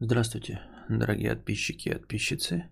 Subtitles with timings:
[0.00, 2.70] Здравствуйте, дорогие подписчики и подписчицы.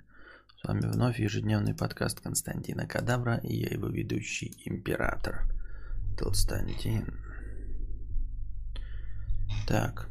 [0.61, 5.43] С вами вновь ежедневный подкаст Константина Кадавра и я его ведущий император
[6.17, 7.19] Толстантин.
[9.67, 10.09] Так.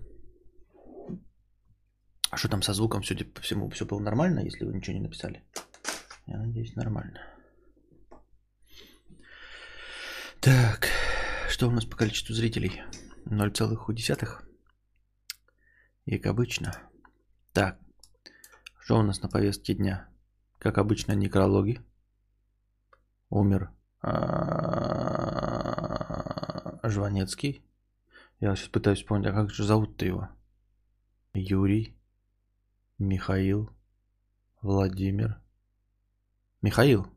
[2.32, 5.04] А что там со звуком, судя по всему, все было нормально, если вы ничего не
[5.04, 5.42] написали?
[6.26, 7.22] Я надеюсь, нормально.
[10.42, 10.90] Так,
[11.48, 12.82] что у нас по количеству зрителей?
[13.26, 14.30] 0,1.
[16.08, 16.74] И как обычно.
[17.56, 17.80] Так,
[18.82, 20.10] что у нас на повестке дня?
[20.60, 21.80] Как обычно, некрологи.
[23.30, 24.12] Умер а,
[26.84, 27.64] Жванецкий.
[28.42, 30.28] Я сейчас пытаюсь вспомнить, а как же зовут-то его?
[31.34, 31.96] Юрий,
[32.98, 33.70] Михаил,
[34.62, 35.40] Владимир.
[36.62, 37.08] Михаил.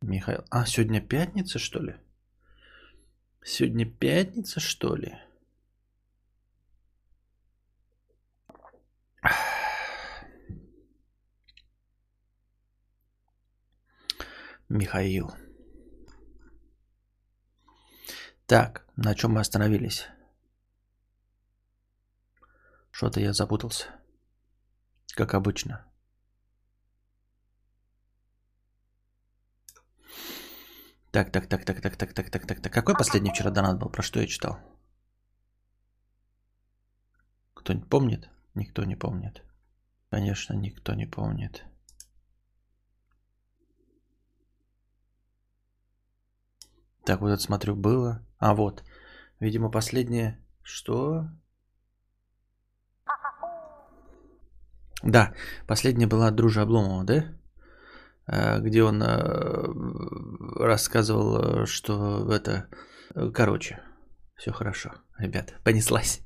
[0.00, 0.44] Михаил.
[0.48, 1.96] А, сегодня пятница, что ли?
[3.42, 5.18] Сегодня пятница, что ли?
[14.70, 15.32] Михаил.
[18.46, 20.06] Так, на чем мы остановились?
[22.92, 23.88] Что-то я запутался.
[25.16, 25.84] Как обычно.
[31.10, 32.72] Так, так, так, так, так, так, так, так, так, так.
[32.72, 33.90] Какой последний вчера донат был?
[33.90, 34.60] Про что я читал?
[37.54, 38.30] Кто-нибудь помнит?
[38.54, 39.42] Никто не помнит.
[40.10, 41.64] Конечно, никто не помнит.
[47.04, 48.26] Так, вот это смотрю, было.
[48.38, 48.84] А, вот.
[49.40, 50.38] Видимо, последнее...
[50.62, 51.24] Что?
[55.02, 55.32] Да,
[55.66, 57.40] последняя была от Дружи Обломова, да?
[58.26, 59.66] А, где он а,
[60.56, 62.68] рассказывал, что это...
[63.34, 63.80] Короче,
[64.36, 66.22] все хорошо, ребята, понеслась.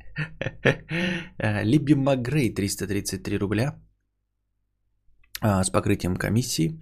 [1.38, 3.80] Либи Макгрей 333 рубля
[5.40, 6.80] а, с покрытием комиссии.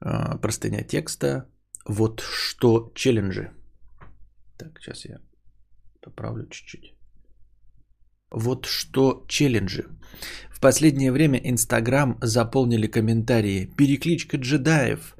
[0.00, 1.46] Простыня текста
[1.86, 3.50] вот что челленджи.
[4.58, 5.18] Так, сейчас я
[6.00, 6.94] поправлю чуть-чуть.
[8.30, 9.84] Вот что челленджи.
[10.50, 13.66] В последнее время Инстаграм заполнили комментарии.
[13.76, 15.16] Перекличка джедаев.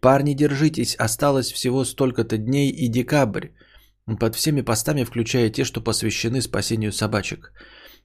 [0.00, 3.48] Парни, держитесь, осталось всего столько-то дней и декабрь.
[4.20, 7.52] Под всеми постами, включая те, что посвящены спасению собачек.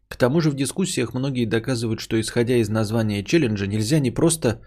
[0.07, 4.61] К тому же в дискуссиях многие доказывают, что исходя из названия челленджа нельзя не просто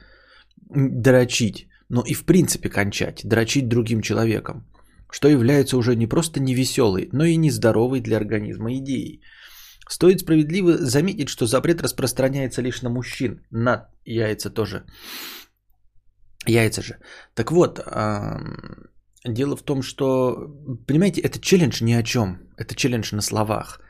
[0.70, 4.64] дрочить, но и в принципе кончать, дрочить другим человеком,
[5.10, 9.20] что является уже не просто невеселой, но и нездоровой для организма идеей.
[9.88, 14.84] Стоит справедливо заметить, что запрет распространяется лишь на мужчин, на яйца тоже.
[16.46, 16.96] Яйца же.
[17.34, 17.78] Так вот,
[19.26, 20.48] дело в том, что,
[20.86, 22.38] понимаете, это челлендж ни о чем.
[22.56, 23.80] Это челлендж на словах.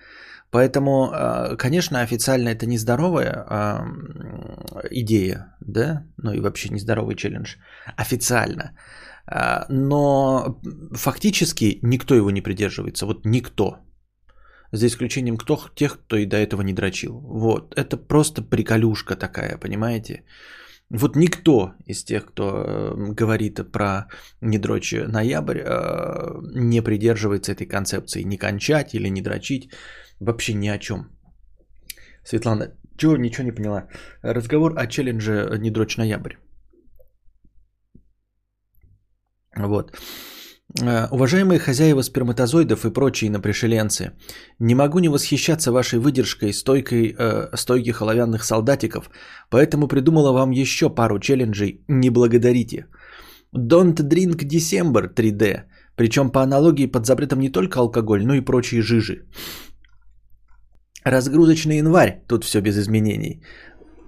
[0.52, 3.86] Поэтому, а, конечно, официально это нездоровая а,
[4.90, 7.56] идея, да, ну и вообще нездоровый челлендж
[7.96, 8.76] официально.
[9.26, 10.60] А, но
[10.94, 13.78] фактически никто его не придерживается, вот никто.
[14.72, 17.20] За исключением кто, тех, кто и до этого не дрочил.
[17.20, 20.24] Вот, это просто приколюшка такая, понимаете?
[20.90, 24.08] Вот никто из тех, кто говорит про
[24.42, 25.62] не дрочь ноябрь,
[26.54, 28.24] не придерживается этой концепции.
[28.24, 29.70] Не кончать или не дрочить.
[30.26, 31.06] Вообще ни о чем.
[32.24, 33.88] Светлана, чего ничего не поняла?
[34.22, 36.36] Разговор о челлендже «Не дрочь ноябрь».
[39.56, 39.96] Вот.
[40.80, 44.12] Э, уважаемые хозяева сперматозоидов и прочие напришеленцы,
[44.60, 49.10] не могу не восхищаться вашей выдержкой, стойкой, э, стойких оловянных солдатиков,
[49.50, 52.86] поэтому придумала вам еще пару челленджей «Не благодарите».
[53.54, 55.64] Don't Drink December 3D,
[55.96, 59.26] причем по аналогии под запретом не только алкоголь, но и прочие жижи.
[61.04, 63.42] Разгрузочный январь, тут все без изменений.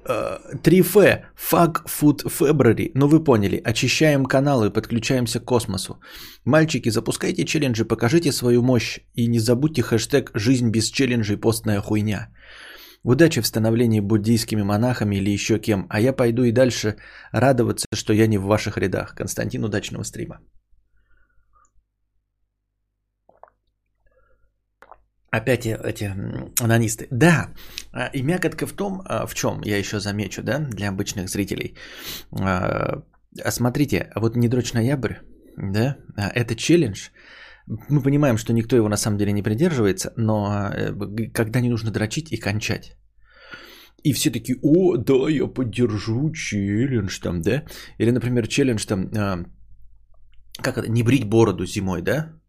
[0.06, 5.98] 3F, э, Fuck Food February, ну вы поняли, очищаем каналы, подключаемся к космосу.
[6.44, 12.28] Мальчики, запускайте челленджи, покажите свою мощь и не забудьте хэштег «Жизнь без челленджей, постная хуйня».
[13.02, 16.96] Удачи в становлении буддийскими монахами или еще кем, а я пойду и дальше
[17.32, 19.14] радоваться, что я не в ваших рядах.
[19.14, 20.40] Константин, удачного стрима.
[25.36, 26.14] Опять эти
[26.60, 27.08] анонисты.
[27.10, 27.48] Да,
[27.92, 31.74] а, и мякотка в том, а, в чем я еще замечу, да, для обычных зрителей.
[32.30, 33.02] А,
[33.50, 35.14] смотрите, вот не дрочь ноябрь,
[35.56, 35.96] да,
[36.36, 37.08] это челлендж.
[37.66, 40.92] Мы понимаем, что никто его на самом деле не придерживается, но э,
[41.32, 42.96] когда не нужно дрочить и кончать.
[44.04, 47.64] И все таки о, да, я поддержу челлендж там, да.
[47.98, 49.10] Или, например, челлендж там,
[50.62, 52.40] как это, не брить бороду зимой, да.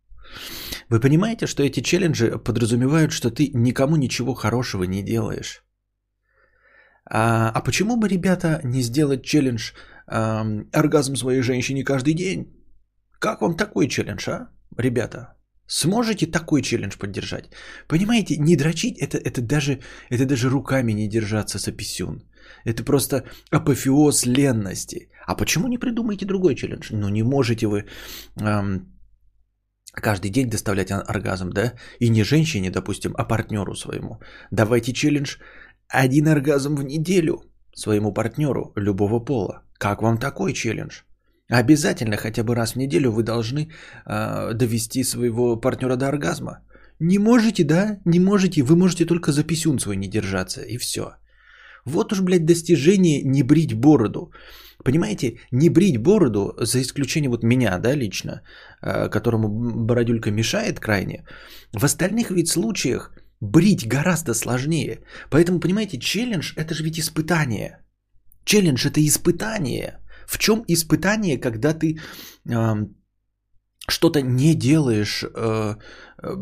[0.90, 5.64] Вы понимаете, что эти челленджи подразумевают, что ты никому ничего хорошего не делаешь?
[7.10, 9.72] А, а почему бы, ребята, не сделать челлендж
[10.08, 12.46] а, оргазм своей женщине каждый день?
[13.20, 15.36] Как вам такой челлендж, а, ребята?
[15.68, 17.50] Сможете такой челлендж поддержать?
[17.88, 19.80] Понимаете, не дрочить это, это, даже,
[20.12, 22.24] это даже руками не держаться с писюн.
[22.66, 25.10] Это просто апофеоз ленности.
[25.28, 26.90] А почему не придумаете другой челлендж?
[26.92, 27.86] Ну не можете вы
[28.40, 28.94] эм,
[30.01, 31.74] каждый день доставлять оргазм, да?
[32.00, 34.19] И не женщине, допустим, а партнеру своему.
[34.51, 35.38] Давайте челлендж
[35.89, 37.44] один оргазм в неделю
[37.75, 39.63] своему партнеру любого пола.
[39.77, 41.01] Как вам такой челлендж?
[41.50, 43.69] Обязательно хотя бы раз в неделю вы должны
[44.06, 46.59] э, довести своего партнера до оргазма.
[47.00, 48.00] Не можете, да?
[48.06, 48.63] Не можете.
[48.63, 51.15] Вы можете только за писюн свой не держаться, и все.
[51.86, 54.31] Вот уж, блядь, достижение не брить бороду.
[54.83, 58.42] Понимаете, не брить бороду, за исключением вот меня, да, лично,
[58.81, 59.48] э, которому
[59.86, 61.25] бородюлька мешает крайне,
[61.74, 63.12] в остальных ведь случаях
[63.42, 65.00] брить гораздо сложнее.
[65.30, 67.80] Поэтому, понимаете, челлендж– это же ведь испытание.
[68.44, 70.00] Челлендж– это испытание.
[70.27, 72.00] В чем испытание, когда ты
[72.50, 72.88] э,
[73.88, 75.75] что-то не делаешь, э,
[76.24, 76.36] э,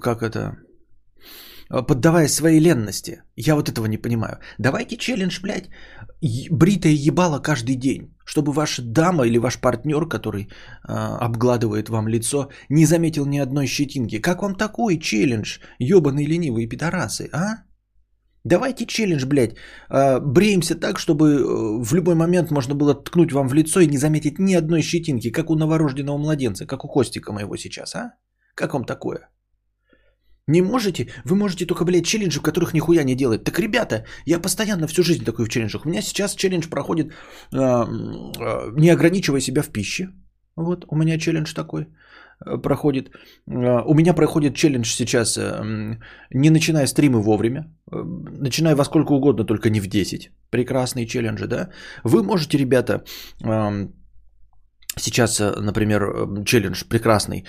[0.00, 0.56] как это,
[1.68, 3.22] поддавая своей ленности.
[3.36, 4.38] Я вот этого не понимаю.
[4.58, 5.68] Давайте челлендж, блядь,
[6.50, 10.48] бритое ебало каждый день, чтобы ваша дама или ваш партнер, который э,
[10.88, 14.20] обгладывает вам лицо, не заметил ни одной щетинки.
[14.20, 17.64] Как вам такой челлендж, ебаные ленивые пидорасы, а?
[18.44, 19.56] Давайте челлендж, блядь,
[19.90, 23.88] э, бреемся так, чтобы э, в любой момент можно было ткнуть вам в лицо и
[23.88, 28.12] не заметить ни одной щетинки, как у новорожденного младенца, как у Костика моего сейчас, а?
[28.54, 29.28] Как вам такое?
[30.48, 31.08] Не можете?
[31.24, 33.44] Вы можете только, блядь, челленджи, в которых нихуя не делать.
[33.44, 35.86] Так, ребята, я постоянно всю жизнь такой в челленджах.
[35.86, 40.08] У меня сейчас челлендж проходит, э, э, не ограничивая себя в пище.
[40.56, 41.82] Вот, у меня челлендж такой
[42.46, 43.08] э, проходит.
[43.08, 45.98] Э, у меня проходит челлендж сейчас, э,
[46.34, 47.96] не начиная стримы вовремя, э,
[48.40, 50.30] начиная во сколько угодно, только не в 10.
[50.50, 51.70] Прекрасные челленджи, да?
[52.04, 53.02] Вы можете, ребята,
[54.98, 57.44] сейчас, например, челлендж прекрасный,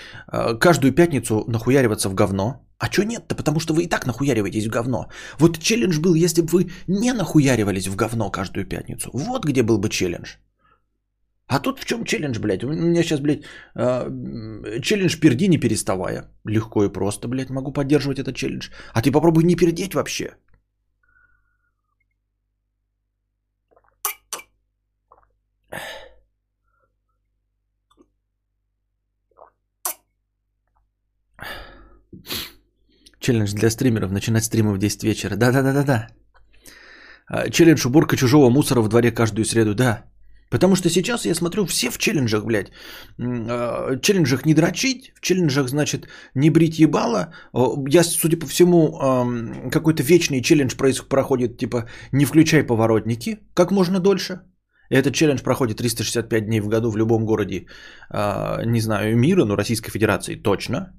[0.59, 3.35] каждую пятницу нахуяриваться в говно, а чё нет-то?
[3.35, 5.07] Потому что вы и так нахуяриваетесь в говно.
[5.39, 9.09] Вот челлендж был, если бы вы не нахуяривались в говно каждую пятницу.
[9.13, 10.35] Вот где был бы челлендж.
[11.47, 12.63] А тут в чем челлендж, блядь?
[12.63, 13.43] У меня сейчас, блядь,
[13.75, 16.29] э, челлендж перди не переставая.
[16.45, 18.69] Легко и просто, блядь, могу поддерживать этот челлендж.
[18.93, 20.35] А ты попробуй не пердеть вообще.
[33.27, 34.11] Челлендж для стримеров.
[34.11, 35.35] Начинать стримы в 10 вечера.
[35.35, 36.07] Да-да-да-да-да.
[37.29, 39.73] А, челлендж уборка чужого мусора в дворе каждую среду.
[39.75, 40.03] Да.
[40.49, 42.71] Потому что сейчас я смотрю, все в челленджах, блядь.
[43.19, 47.33] А, в челленджах не дрочить, в челленджах, значит, не брить ебало.
[47.89, 48.97] Я, судя по всему,
[49.71, 50.75] какой-то вечный челлендж
[51.09, 54.39] проходит, типа, не включай поворотники как можно дольше.
[54.89, 57.65] Этот челлендж проходит 365 дней в году в любом городе,
[58.09, 60.93] а, не знаю, мира, но Российской Федерации точно.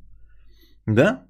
[0.87, 1.28] Да?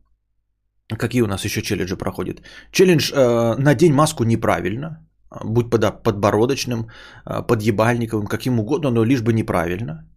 [0.96, 2.42] Какие у нас еще челленджи проходят?
[2.72, 5.06] Челлендж э, «Надень маску неправильно»,
[5.44, 6.88] будь под, подбородочным,
[7.26, 10.08] э, подъебальниковым, каким угодно, но лишь бы неправильно.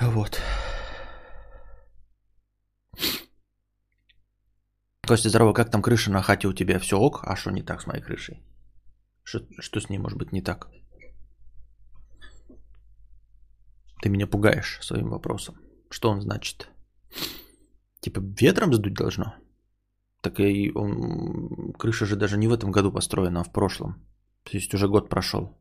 [0.00, 0.40] Вот.
[5.06, 6.78] Костя, здорово, как там крыша на хате у тебя?
[6.78, 7.20] Все ок?
[7.24, 8.42] А что не так с моей крышей?
[9.22, 10.68] Что, что с ней может быть не так?
[14.02, 15.56] Ты меня пугаешь своим вопросом.
[15.90, 16.68] Что он значит?
[18.04, 19.34] Типа ветром сдуть должно?
[20.20, 23.94] Так и он, крыша же даже не в этом году построена, а в прошлом.
[24.42, 25.58] То есть уже год прошел.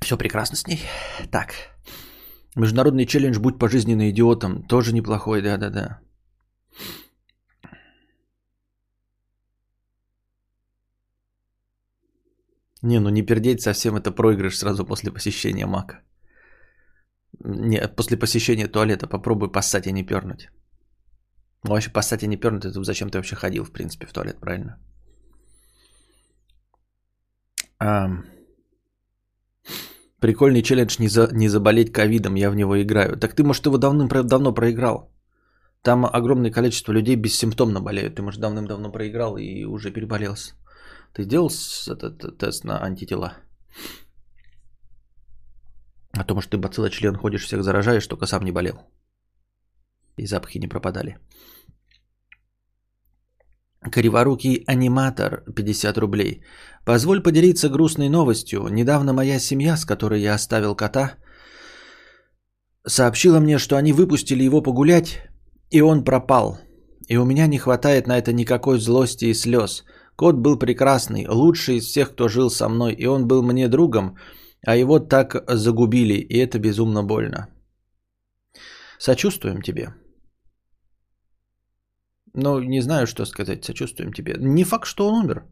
[0.00, 0.80] Все прекрасно с ней.
[1.32, 1.54] Так.
[2.54, 5.98] Международный челлендж «Будь пожизненно идиотом» тоже неплохой, да-да-да.
[12.82, 16.00] Не, ну не пердеть совсем это проигрыш сразу после посещения мака.
[17.44, 20.48] Не, после посещения туалета попробуй поссать и не пернуть.
[21.64, 24.40] Ну, вообще поссать и не пернуть, это зачем ты вообще ходил, в принципе, в туалет,
[24.40, 24.78] правильно?
[27.78, 28.08] А,
[30.20, 33.16] прикольный челлендж не, за, не заболеть ковидом, я в него играю.
[33.16, 35.10] Так ты, может, его давным-давно проиграл.
[35.82, 38.16] Там огромное количество людей бессимптомно болеют.
[38.16, 40.54] Ты, может, давным-давно проиграл и уже переболелся.
[41.12, 41.50] Ты сделал
[41.88, 43.34] этот тест на антитела?
[46.12, 48.74] А то, может, ты бациллочлен ходишь, всех заражаешь, только сам не болел.
[50.16, 51.18] И запахи не пропадали.
[53.92, 56.42] Криворукий аниматор 50 рублей.
[56.84, 58.68] Позволь поделиться грустной новостью.
[58.68, 61.16] Недавно моя семья, с которой я оставил кота,
[62.86, 65.22] сообщила мне, что они выпустили его погулять,
[65.70, 66.58] и он пропал.
[67.08, 69.84] И у меня не хватает на это никакой злости и слез.
[70.20, 74.18] Кот был прекрасный, лучший из всех, кто жил со мной, и он был мне другом,
[74.66, 77.48] а его так загубили, и это безумно больно.
[78.98, 79.94] Сочувствуем тебе.
[82.34, 84.34] Ну, не знаю, что сказать, сочувствуем тебе.
[84.38, 85.42] Не факт, что он умер.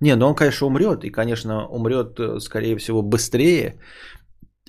[0.00, 3.78] Не, ну он, конечно, умрет, и, конечно, умрет, э, скорее всего, быстрее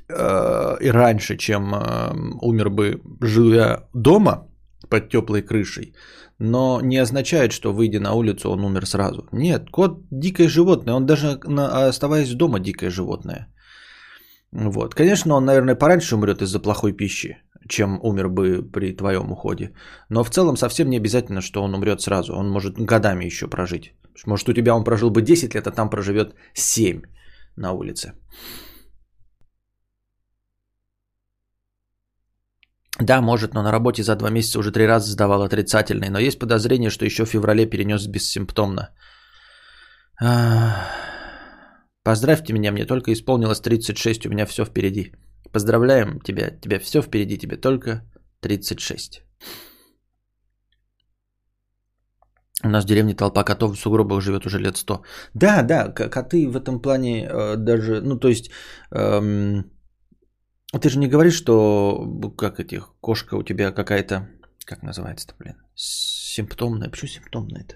[0.09, 2.11] э, и раньше, чем э,
[2.41, 4.49] умер бы, живя дома
[4.89, 5.93] под теплой крышей.
[6.39, 9.27] Но не означает, что выйдя на улицу, он умер сразу.
[9.31, 11.39] Нет, кот дикое животное, он даже
[11.87, 13.47] оставаясь дома дикое животное.
[14.51, 14.95] Вот.
[14.95, 19.71] Конечно, он, наверное, пораньше умрет из-за плохой пищи, чем умер бы при твоем уходе.
[20.09, 22.33] Но в целом совсем не обязательно, что он умрет сразу.
[22.33, 23.93] Он может годами еще прожить.
[24.25, 27.01] Может, у тебя он прожил бы 10 лет, а там проживет 7
[27.55, 28.13] на улице.
[32.99, 36.39] Да, может, но на работе за два месяца уже три раза сдавал отрицательный, но есть
[36.39, 38.89] подозрение, что еще в феврале перенес бессимптомно.
[42.03, 45.13] Поздравьте меня, мне только исполнилось 36, у меня все впереди.
[45.51, 48.01] Поздравляем тебя, тебя все впереди, тебе только
[48.41, 49.23] 36.
[52.63, 55.03] У нас в деревне толпа котов в сугробах живет уже лет 100.
[55.35, 58.49] Да, да, коты в этом плане э, даже, ну то есть,
[58.91, 59.71] эм,
[60.71, 64.29] ты же не говоришь, что как этих, кошка у тебя какая-то,
[64.65, 66.89] как называется-то, блин, симптомная.
[66.89, 67.75] Почему симптомная это?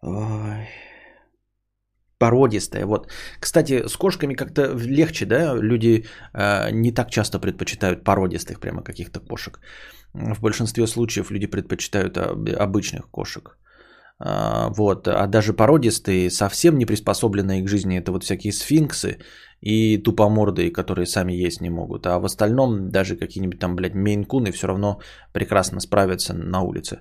[0.00, 0.68] Ой
[2.18, 2.86] породистая.
[2.86, 3.08] Вот.
[3.40, 5.54] Кстати, с кошками как-то легче, да?
[5.54, 9.60] Люди э, не так часто предпочитают породистых прямо каких-то кошек.
[10.12, 13.56] В большинстве случаев люди предпочитают обычных кошек.
[14.18, 15.06] А, вот.
[15.08, 19.18] А даже породистые, совсем не приспособленные к жизни, это вот всякие сфинксы
[19.60, 22.06] и тупомордые, которые сами есть не могут.
[22.06, 25.00] А в остальном даже какие-нибудь там, блядь, мейнкуны все равно
[25.32, 27.00] прекрасно справятся на улице.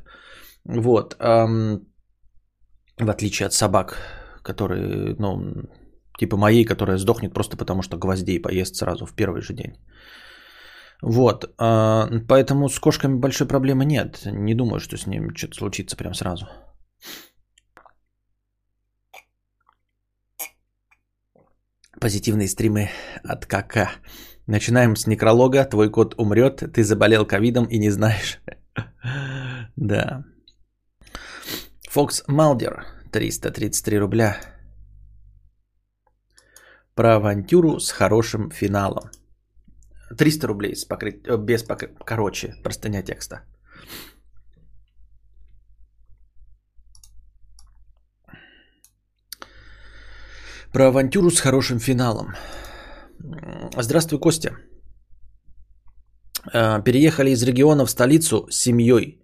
[0.65, 1.15] Вот.
[1.19, 3.97] В отличие от собак,
[4.43, 5.53] которые, ну,
[6.17, 9.73] типа моей, которая сдохнет просто потому, что гвоздей поест сразу в первый же день.
[11.03, 14.25] Вот, а, поэтому с кошками большой проблемы нет.
[14.25, 16.47] Не думаю, что с ним что-то случится прям сразу.
[22.00, 22.89] Позитивные стримы
[23.24, 23.92] от КК.
[24.46, 25.66] Начинаем с некролога.
[25.66, 28.39] Твой кот умрет, ты заболел ковидом и не знаешь.
[29.75, 30.24] Да.
[31.89, 32.86] Фокс Малдер.
[33.12, 34.38] 333 рубля.
[36.96, 39.12] Про авантюру с хорошим финалом.
[40.18, 41.22] 300 рублей с покры...
[41.25, 41.94] Э, без покры...
[42.06, 43.42] Короче, простыня текста.
[50.77, 52.36] Про авантюру с хорошим финалом.
[53.77, 54.51] Здравствуй, Костя.
[56.53, 59.19] Э, переехали из региона в столицу с семьей.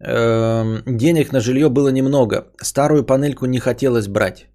[0.00, 2.48] Эм, денег на жилье было немного.
[2.60, 4.48] Старую панельку не хотелось брать.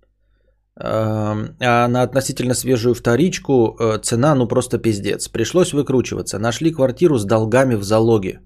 [0.75, 5.29] Эм, а на относительно свежую вторичку э, цена ну просто пиздец.
[5.29, 6.37] Пришлось выкручиваться.
[6.37, 8.41] Нашли квартиру с долгами в залоге.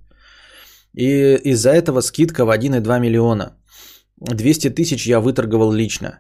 [0.94, 3.58] И из-за этого скидка в 1,2 миллиона.
[4.18, 6.20] 200 тысяч я выторговал лично.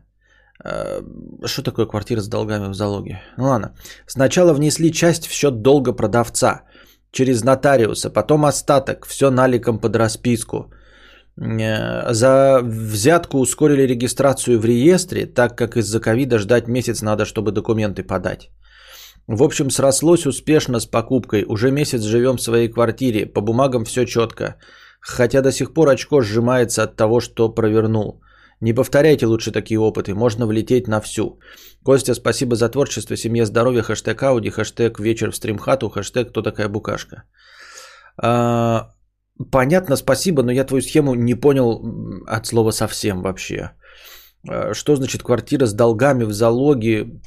[0.63, 1.01] Э,
[1.45, 3.21] что такое квартира с долгами в залоге?
[3.37, 3.75] Ну ладно.
[4.07, 6.63] Сначала внесли часть в счет долга продавца
[7.11, 10.71] через нотариуса, потом остаток, все наликом под расписку.
[11.41, 17.51] Э, за взятку ускорили регистрацию в реестре, так как из-за ковида ждать месяц надо, чтобы
[17.51, 18.49] документы подать.
[19.27, 21.45] В общем, срослось успешно с покупкой.
[21.47, 23.25] Уже месяц живем в своей квартире.
[23.25, 24.57] По бумагам все четко.
[24.99, 28.21] Хотя до сих пор очко сжимается от того, что провернул.
[28.61, 31.39] Не повторяйте лучше такие опыты, можно влететь на всю.
[31.83, 36.69] Костя, спасибо за творчество, семье здоровья, хэштег Ауди, хэштег вечер в стримхату, хэштег кто такая
[36.69, 37.23] букашка.
[38.17, 38.93] А,
[39.51, 41.81] понятно, спасибо, но я твою схему не понял
[42.27, 43.71] от слова совсем вообще.
[44.49, 47.19] А, что значит квартира с долгами в залоге?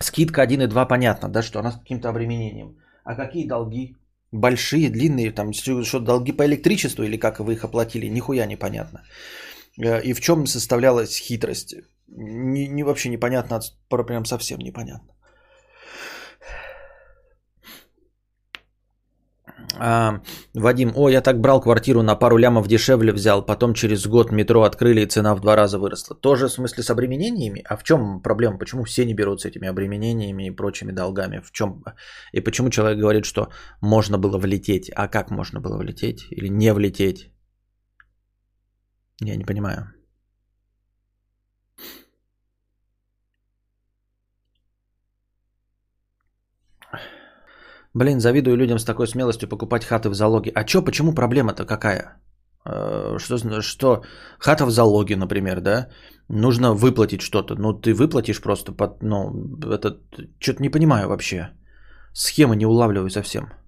[0.00, 2.76] Скидка 1,2 понятно, да, что она с каким-то обременением.
[3.04, 3.96] А какие долги?
[4.32, 8.98] Большие, длинные, там, что долги по электричеству или как вы их оплатили, нихуя непонятно.
[8.98, 11.74] Э, и в чем составлялась хитрость?
[12.08, 15.12] Не, не вообще непонятно, прям совсем непонятно.
[19.78, 20.20] А,
[20.54, 24.62] Вадим, о, я так брал квартиру на пару лямов дешевле взял, потом через год метро
[24.62, 26.16] открыли и цена в два раза выросла.
[26.16, 27.64] Тоже в смысле с обременениями?
[27.68, 28.58] А в чем проблема?
[28.58, 31.40] Почему все не берут с этими обременениями и прочими долгами?
[31.40, 31.82] В чем?
[32.32, 33.48] И почему человек говорит, что
[33.80, 34.90] можно было влететь?
[34.94, 37.31] А как можно было влететь или не влететь?
[39.24, 39.86] Я не понимаю.
[47.94, 50.50] Блин, завидую людям с такой смелостью покупать хаты в залоге.
[50.54, 52.16] А чё, почему проблема-то какая?
[52.64, 54.02] Э, что, что
[54.38, 55.88] хата в залоге, например, да?
[56.28, 57.54] Нужно выплатить что-то.
[57.54, 59.02] Ну, ты выплатишь просто под...
[59.02, 59.30] Ну,
[59.62, 59.98] это...
[60.38, 61.50] Что-то не понимаю вообще.
[62.14, 63.61] Схемы не улавливаю совсем.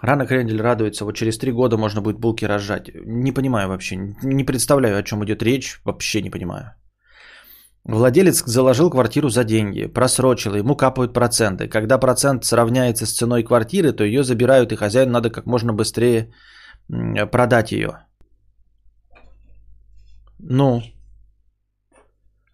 [0.00, 2.90] Рано Крендель радуется, вот через три года можно будет булки разжать.
[2.94, 6.74] Не понимаю вообще, не представляю, о чем идет речь, вообще не понимаю.
[7.84, 11.68] Владелец заложил квартиру за деньги, просрочил, ему капают проценты.
[11.68, 16.32] Когда процент сравняется с ценой квартиры, то ее забирают, и хозяину надо как можно быстрее
[17.32, 17.90] продать ее.
[20.38, 20.82] Ну,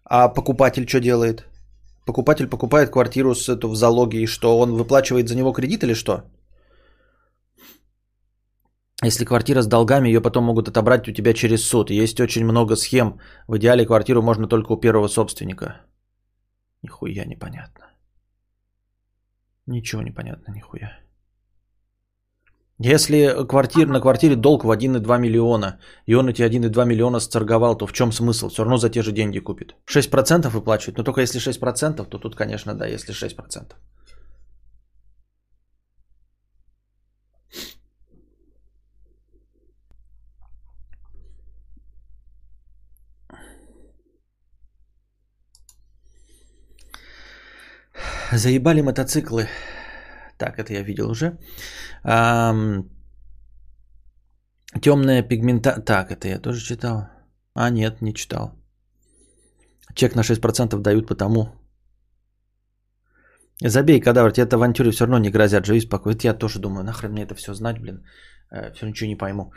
[0.03, 1.45] а покупатель что делает?
[2.05, 5.93] Покупатель покупает квартиру с эту в залоге, и что, он выплачивает за него кредит или
[5.93, 6.23] что?
[9.03, 11.89] Если квартира с долгами, ее потом могут отобрать у тебя через суд.
[11.89, 13.19] Есть очень много схем.
[13.47, 15.81] В идеале квартиру можно только у первого собственника.
[16.81, 17.85] Нихуя непонятно.
[19.67, 20.99] Ничего непонятно, нихуя.
[22.79, 27.87] Если квартир, на квартире долг в 1,2 миллиона, и он эти 1,2 миллиона сторговал, то
[27.87, 28.49] в чем смысл?
[28.49, 29.75] Все равно за те же деньги купит.
[29.87, 33.75] 6% выплачивает, но только если 6%, то тут, конечно, да, если 6%.
[48.31, 49.47] Заебали мотоциклы.
[50.37, 51.37] Так, это я видел уже.
[52.03, 52.89] Ам...
[54.81, 55.81] Темная пигмента...
[55.81, 57.07] Так, это я тоже читал.
[57.53, 58.51] А, нет, не читал.
[59.95, 61.47] Чек на 6% дают потому.
[63.63, 65.65] Забей, кадавр, тебе это авантюры все равно не грозят.
[65.65, 66.19] Живи спокойно.
[66.23, 68.03] Я тоже думаю, нахрен мне это все знать, блин.
[68.51, 69.53] Э, все ничего не пойму.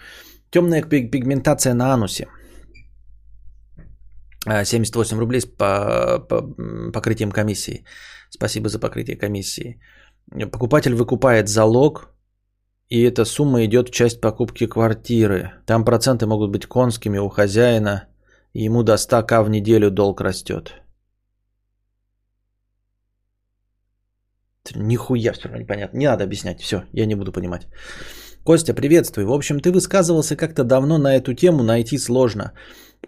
[0.50, 2.28] Темная пигментация на анусе.
[4.46, 6.42] 78 э, рублей с по, по,
[6.92, 7.84] покрытием комиссии.
[8.30, 9.80] Спасибо за покрытие комиссии.
[10.52, 12.08] Покупатель выкупает залог,
[12.90, 15.52] и эта сумма идет в часть покупки квартиры.
[15.66, 18.08] Там проценты могут быть конскими у хозяина.
[18.54, 20.74] И ему до 100к в неделю долг растет.
[24.74, 25.98] Нихуя все равно непонятно.
[25.98, 26.60] Не надо объяснять.
[26.60, 27.66] Все, я не буду понимать.
[28.44, 29.26] Костя, приветствую.
[29.26, 32.52] В общем, ты высказывался как-то давно на эту тему, найти сложно.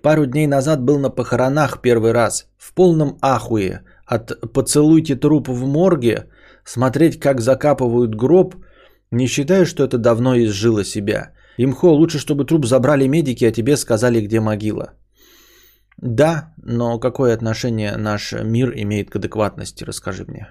[0.03, 2.47] Пару дней назад был на похоронах первый раз.
[2.59, 6.29] В полном ахуе от «поцелуйте труп в морге»,
[6.64, 8.55] смотреть, как закапывают гроб,
[9.11, 11.33] не считаю, что это давно изжило себя.
[11.59, 14.93] Имхо, лучше, чтобы труп забрали медики, а тебе сказали, где могила.
[15.97, 20.49] Да, но какое отношение наш мир имеет к адекватности, расскажи мне.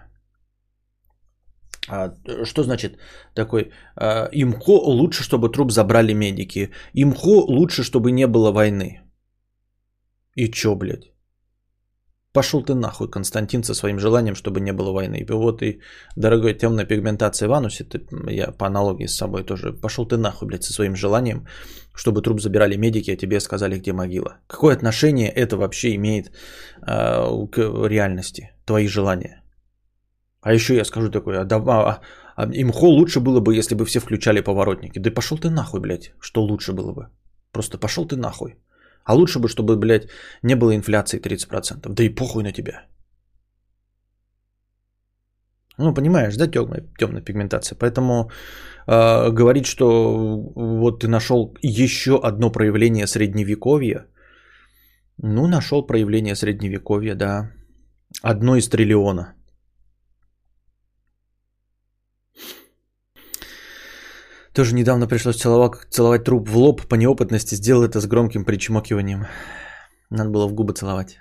[1.88, 2.14] А,
[2.44, 2.98] что значит
[3.34, 6.72] такой а, имхо лучше, чтобы труп забрали медики.
[6.94, 9.02] Имхо лучше, чтобы не было войны.
[10.36, 11.12] И чё, блядь?
[12.34, 15.18] Пошел ты нахуй, Константин, со своим желанием, чтобы не было войны.
[15.18, 15.80] И вот и,
[16.16, 20.48] дорогой, темная пигментация в анусе, ты, я по аналогии с собой тоже, пошел ты нахуй,
[20.48, 21.48] блядь, со своим желанием,
[21.96, 24.38] чтобы труп забирали медики, а тебе сказали, где могила.
[24.48, 26.32] Какое отношение это вообще имеет
[26.88, 29.42] э, к реальности, твои желания?
[30.42, 32.02] А еще я скажу такое, а, а,
[32.36, 35.00] а имхо лучше было бы, если бы все включали поворотники.
[35.00, 37.10] Да пошел ты нахуй, блядь, что лучше было бы.
[37.52, 38.56] Просто пошел ты нахуй.
[39.04, 40.08] А лучше бы, чтобы, блядь,
[40.44, 41.94] не было инфляции 30%.
[41.94, 42.86] Да и похуй на тебя.
[45.78, 47.78] Ну, понимаешь, да, темная, темная пигментация.
[47.78, 48.30] Поэтому
[48.88, 54.06] э, говорить, что вот ты нашел еще одно проявление средневековья,
[55.18, 57.52] ну, нашел проявление средневековья, да.
[58.22, 59.39] Одно из триллиона.
[64.60, 67.56] Тоже недавно пришлось целовать, целовать труп в лоб по неопытности.
[67.56, 69.26] Сделал это с громким причмокиванием.
[70.10, 71.18] Надо было в губы целовать.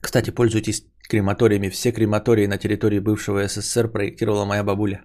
[0.00, 1.68] Кстати, пользуйтесь крематориями.
[1.68, 5.04] Все крематории на территории бывшего СССР проектировала моя бабуля.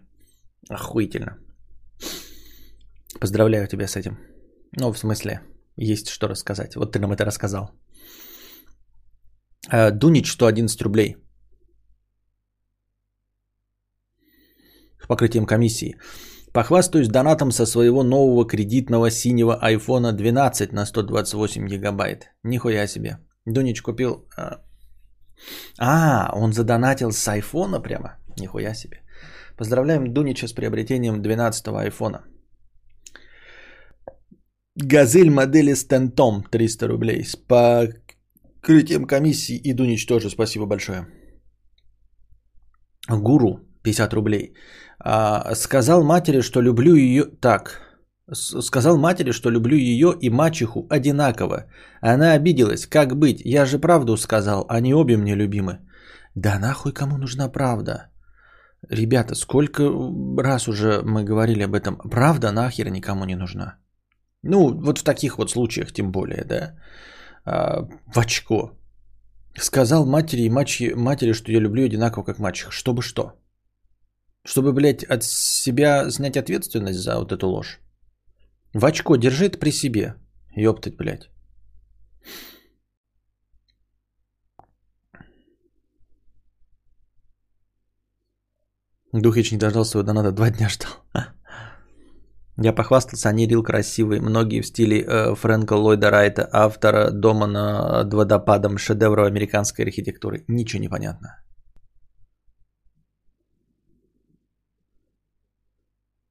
[0.69, 1.37] Охуительно.
[3.19, 4.17] Поздравляю тебя с этим.
[4.77, 5.41] Ну, в смысле,
[5.77, 6.75] есть что рассказать.
[6.75, 7.71] Вот ты нам это рассказал.
[9.71, 11.17] Э, Дунич 111 рублей.
[15.01, 15.97] С покрытием комиссии.
[16.53, 22.31] Похвастаюсь донатом со своего нового кредитного синего iPhone 12 на 128 гигабайт.
[22.43, 23.19] Нихуя себе.
[23.45, 24.27] Дунич купил...
[24.37, 24.61] А,
[25.77, 28.17] а он задонатил с айфона прямо?
[28.37, 29.01] Нихуя себе.
[29.57, 32.23] Поздравляем Дунича с приобретением 12 айфона.
[34.77, 37.23] Газель модели Стентом 300 рублей.
[37.23, 41.07] С покрытием комиссии и Дунич тоже спасибо большое.
[43.09, 44.53] Гуру 50 рублей.
[44.99, 47.23] А, сказал матери, что люблю ее...
[47.41, 47.81] Так.
[48.33, 51.67] Сказал матери, что люблю ее и мачеху одинаково.
[52.01, 52.85] Она обиделась.
[52.85, 53.41] Как быть?
[53.45, 54.65] Я же правду сказал.
[54.67, 55.79] Они обе мне любимы.
[56.35, 58.09] Да нахуй кому нужна правда?
[58.89, 59.83] Ребята, сколько
[60.37, 61.97] раз уже мы говорили об этом.
[62.11, 63.77] Правда нахер никому не нужна.
[64.47, 66.75] Ну, вот в таких вот случаях тем более, да.
[67.45, 68.71] А, в очко.
[69.57, 72.71] Сказал матери и мачи, матери, что я люблю одинаково, как мачеха.
[72.71, 73.33] Чтобы что?
[74.45, 77.79] Чтобы, блядь, от себя снять ответственность за вот эту ложь.
[78.73, 80.15] В очко держи это при себе.
[80.55, 81.29] Ёптать, блядь.
[89.13, 90.91] Духич не дождался своего доната, два дня ждал.
[92.63, 94.19] Я похвастался, они рил красивый.
[94.21, 100.45] Многие в стиле э, Фрэнка Ллойда Райта, автора дома над водопадом, шедевра американской архитектуры.
[100.47, 101.41] Ничего не понятно.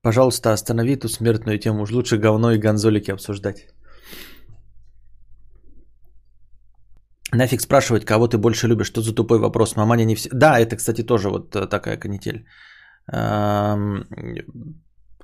[0.03, 1.83] Пожалуйста, останови эту смертную тему.
[1.83, 3.69] Уж лучше говно и гонзолики обсуждать.
[7.33, 8.87] Нафиг спрашивать, кого ты больше любишь?
[8.87, 9.77] Что за тупой вопрос?
[9.77, 10.31] Маманя не все...
[10.33, 12.47] Да, это, кстати, тоже вот э, такая канитель.
[13.13, 14.05] Эм,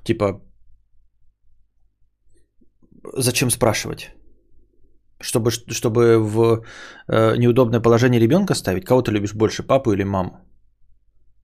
[0.04, 0.42] типа,
[3.16, 4.10] зачем спрашивать?
[5.22, 6.64] Чтобы, чтобы в
[7.08, 8.84] э, неудобное положение ребенка ставить?
[8.84, 10.40] Кого ты любишь больше, папу или маму?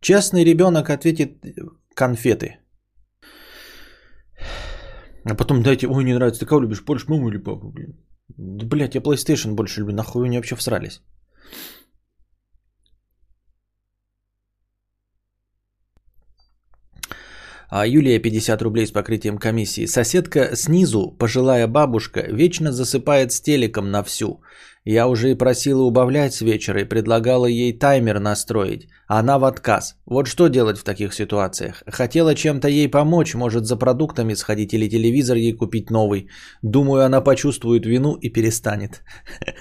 [0.01, 1.45] Честный ребенок ответит
[1.95, 2.59] конфеты.
[5.25, 7.97] А потом дайте, ой, не нравится, ты кого любишь, больше маму или папу, блин?
[8.29, 11.03] Да, блядь, я PlayStation больше люблю, нахуй они вообще всрались.
[17.69, 19.87] А Юлия 50 рублей с покрытием комиссии.
[19.87, 24.41] Соседка снизу, пожилая бабушка, вечно засыпает с телеком на всю.
[24.89, 28.89] Я уже и просила убавлять с вечера и предлагала ей таймер настроить.
[29.09, 29.97] Она в отказ.
[30.07, 31.83] Вот что делать в таких ситуациях?
[31.89, 36.29] Хотела чем-то ей помочь, может за продуктами сходить или телевизор ей купить новый.
[36.63, 39.03] Думаю, она почувствует вину и перестанет.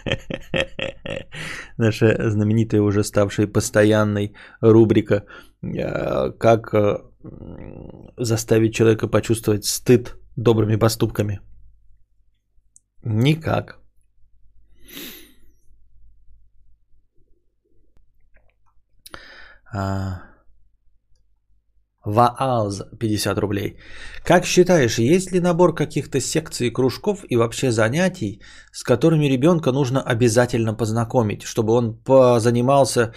[1.77, 5.23] Наша знаменитая уже ставшая постоянной рубрика
[5.63, 6.97] э, «Как э,
[8.17, 11.39] заставить человека почувствовать стыд добрыми поступками?
[13.03, 13.79] Никак.
[19.73, 20.21] А...
[22.05, 23.77] Ваалз 50 рублей.
[24.23, 30.01] Как считаешь, есть ли набор каких-то секций, кружков и вообще занятий, с которыми ребенка нужно
[30.01, 33.13] обязательно познакомить, чтобы он позанимался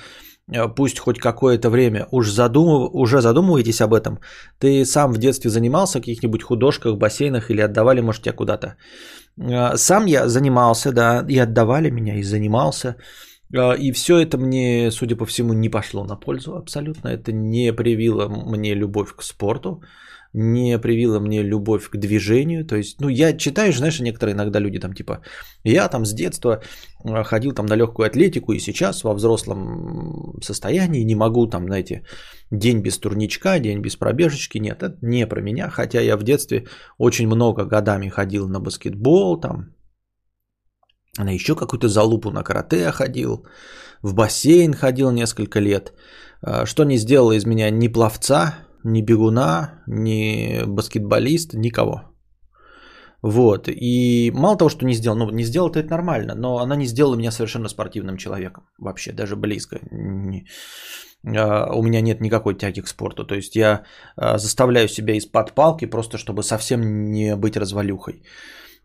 [0.77, 4.19] пусть хоть какое-то время, уж задумыв, уже задумываетесь об этом,
[4.59, 8.77] ты сам в детстве занимался в каких-нибудь художках, бассейнах или отдавали, может, тебя куда-то.
[9.39, 12.97] Э, сам я занимался, да, и отдавали меня, и занимался.
[13.55, 17.09] Э, и все это мне, судя по всему, не пошло на пользу абсолютно.
[17.09, 19.83] Это не привило мне любовь к спорту
[20.33, 22.65] не привила мне любовь к движению.
[22.65, 25.23] То есть, ну, я читаю, знаешь, некоторые иногда люди там типа,
[25.65, 26.61] я там с детства
[27.05, 32.05] э, ходил там на легкую атлетику, и сейчас во взрослом состоянии не могу там, знаете,
[32.51, 34.59] день без турничка, день без пробежечки.
[34.59, 36.67] Нет, это не про меня, хотя я в детстве
[36.99, 39.75] очень много годами ходил на баскетбол, там,
[41.19, 43.47] на еще какую-то залупу на карате ходил,
[44.03, 45.93] в бассейн ходил несколько лет.
[46.43, 52.03] Э, что не сделало из меня ни пловца, ни бегуна, ни баскетболист, никого.
[53.23, 53.69] Вот.
[53.69, 57.17] И мало того, что не сделал, ну, не сделал это нормально, но она не сделала
[57.17, 58.65] меня совершенно спортивным человеком.
[58.79, 59.81] Вообще, даже близко.
[61.27, 63.25] А, у меня нет никакой тяги к спорту.
[63.25, 63.85] То есть я
[64.17, 68.23] а, заставляю себя из-под палки, просто чтобы совсем не быть развалюхой.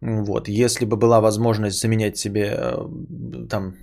[0.02, 0.48] Вот.
[0.48, 3.76] Если бы была возможность заменять себе э, там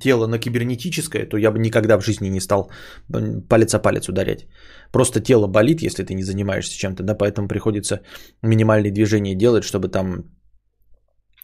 [0.00, 2.70] тело на кибернетическое, то я бы никогда в жизни не стал
[3.48, 4.46] палец о палец ударять.
[4.92, 8.00] Просто тело болит, если ты не занимаешься чем-то, да, поэтому приходится
[8.42, 10.24] минимальные движения делать, чтобы там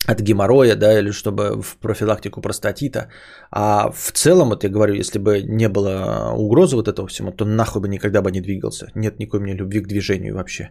[0.07, 3.09] от геморроя, да, или чтобы в профилактику простатита.
[3.51, 7.45] А в целом, вот я говорю, если бы не было угрозы вот этого всему, то
[7.45, 8.91] нахуй бы никогда бы не двигался.
[8.95, 10.71] Нет никакой мне любви к движению вообще.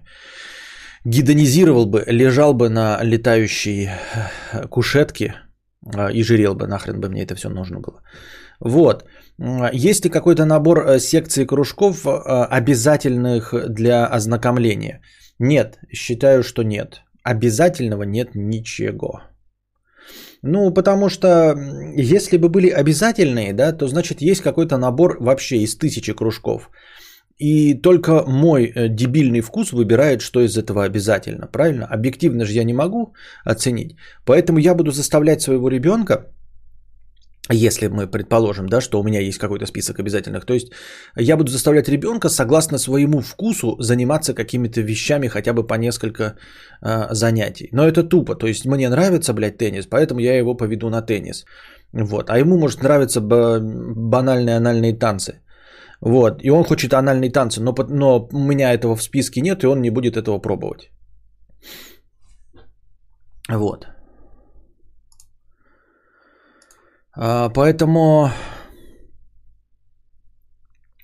[1.05, 3.89] Гидонизировал бы, лежал бы на летающей
[4.69, 5.33] кушетке,
[6.13, 8.01] и жирел бы, нахрен бы мне это все нужно было.
[8.59, 9.05] Вот.
[9.73, 12.09] Есть ли какой-то набор э, секций кружков, э,
[12.49, 15.01] обязательных для ознакомления?
[15.39, 17.01] Нет, считаю, что нет.
[17.23, 19.21] Обязательного нет ничего.
[20.41, 21.55] Ну, потому что
[21.95, 26.69] если бы были обязательные, да, то значит есть какой-то набор вообще из тысячи кружков.
[27.39, 31.47] И только мой э, дебильный вкус выбирает, что из этого обязательно.
[31.47, 31.85] Правильно?
[31.85, 33.13] Объективно же я не могу
[33.45, 33.95] оценить.
[34.25, 36.27] Поэтому я буду заставлять своего ребенка,
[37.51, 40.71] если мы предположим, да, что у меня есть какой-то список обязательных, то есть
[41.17, 46.23] я буду заставлять ребенка согласно своему вкусу заниматься какими-то вещами хотя бы по несколько
[46.81, 47.67] э, занятий.
[47.73, 51.43] Но это тупо, то есть мне нравится, блядь, теннис, поэтому я его поведу на теннис.
[51.91, 52.29] Вот.
[52.29, 55.41] А ему может нравиться банальные анальные танцы.
[56.05, 56.43] Вот.
[56.43, 59.81] И он хочет анальные танцы, но, но у меня этого в списке нет, и он
[59.81, 60.91] не будет этого пробовать.
[63.49, 63.87] Вот.
[67.15, 68.29] А, поэтому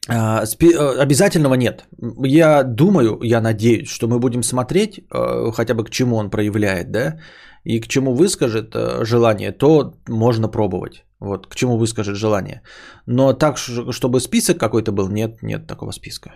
[0.09, 1.85] а, э, обязательного нет.
[2.25, 6.91] Я думаю, я надеюсь, что мы будем смотреть, э, хотя бы к чему он проявляет,
[6.91, 7.19] да,
[7.63, 11.05] и к чему выскажет э, желание, то можно пробовать.
[11.19, 12.61] Вот, к чему выскажет желание.
[13.05, 16.31] Но так, чтобы список какой-то был, нет, нет такого списка.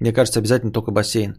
[0.00, 1.36] Мне кажется, обязательно только бассейн.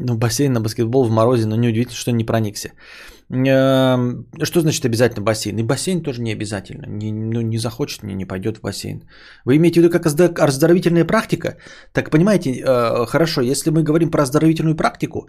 [0.00, 2.70] Ну, бассейн на баскетбол в морозе, но неудивительно, что не проникся.
[3.30, 5.58] Эм, что значит обязательно бассейн?
[5.58, 6.86] И бассейн тоже не обязательно.
[6.86, 9.02] Не, ну, не захочет, не, не пойдет в бассейн.
[9.44, 10.06] Вы имеете в виду как
[10.38, 11.56] оздоровительная практика?
[11.92, 15.28] Так понимаете, э, хорошо, если мы говорим про оздоровительную практику,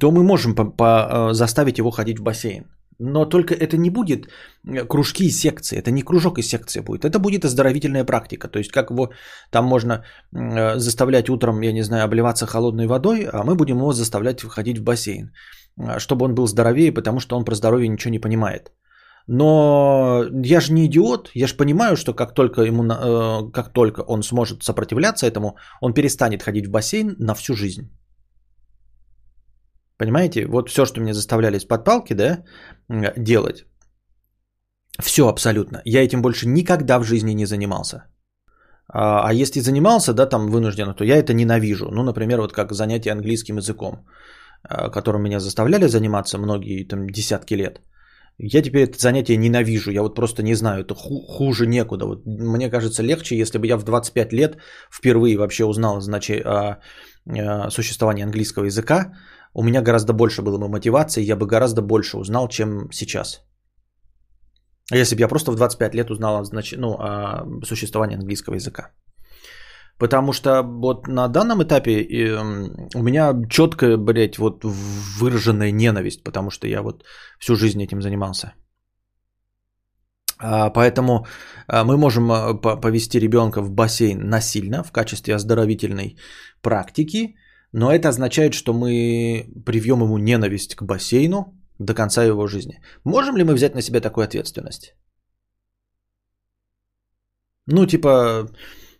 [0.00, 2.64] то мы можем по, по, э, заставить его ходить в бассейн.
[2.98, 4.28] Но только это не будет
[4.66, 8.48] э, кружки и секции, это не кружок и секция будет, это будет оздоровительная практика.
[8.48, 9.10] То есть как его
[9.50, 9.92] там можно
[10.32, 14.78] э, заставлять утром, я не знаю, обливаться холодной водой, а мы будем его заставлять входить
[14.78, 15.32] в бассейн,
[15.76, 18.72] э, чтобы он был здоровее, потому что он про здоровье ничего не понимает.
[19.26, 24.22] Но я же не идиот, я же понимаю, что как только, ему, как только он
[24.22, 27.88] сможет сопротивляться этому, он перестанет ходить в бассейн на всю жизнь.
[29.98, 32.44] Понимаете, вот все, что меня заставляли из-под палки, да,
[33.16, 33.64] делать,
[35.02, 35.82] все абсолютно.
[35.84, 38.04] Я этим больше никогда в жизни не занимался.
[38.88, 41.88] А, а если занимался, да, там вынужденно, то я это ненавижу.
[41.90, 44.06] Ну, например, вот как занятие английским языком,
[44.62, 47.80] а, которым меня заставляли заниматься многие там десятки лет.
[48.38, 52.06] Я теперь это занятие ненавижу, я вот просто не знаю, это хуже некуда.
[52.06, 54.56] Вот мне кажется легче, если бы я в 25 лет
[54.90, 56.80] впервые вообще узнал значит, о,
[57.26, 59.12] о существовании английского языка,
[59.54, 63.42] у меня гораздо больше было бы мотивации, я бы гораздо больше узнал, чем сейчас.
[64.92, 68.90] А если бы я просто в 25 лет узнал значит, ну, о существовании английского языка.
[69.98, 71.92] Потому что вот на данном этапе
[72.94, 77.04] у меня четкая, блядь, вот выраженная ненависть, потому что я вот
[77.38, 78.54] всю жизнь этим занимался.
[80.38, 81.26] А, поэтому
[81.68, 86.18] а, мы можем а, повести ребенка в бассейн насильно в качестве оздоровительной
[86.60, 87.36] практики,
[87.74, 92.80] но это означает, что мы привьем ему ненависть к бассейну до конца его жизни.
[93.04, 94.94] Можем ли мы взять на себя такую ответственность?
[97.66, 98.48] Ну, типа,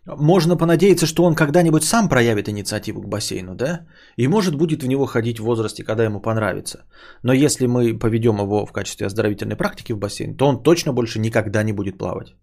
[0.05, 3.87] можно понадеяться, что он когда-нибудь сам проявит инициативу к бассейну, да?
[4.17, 6.79] И может будет в него ходить в возрасте, когда ему понравится.
[7.23, 11.19] Но если мы поведем его в качестве оздоровительной практики в бассейн, то он точно больше
[11.19, 12.35] никогда не будет плавать.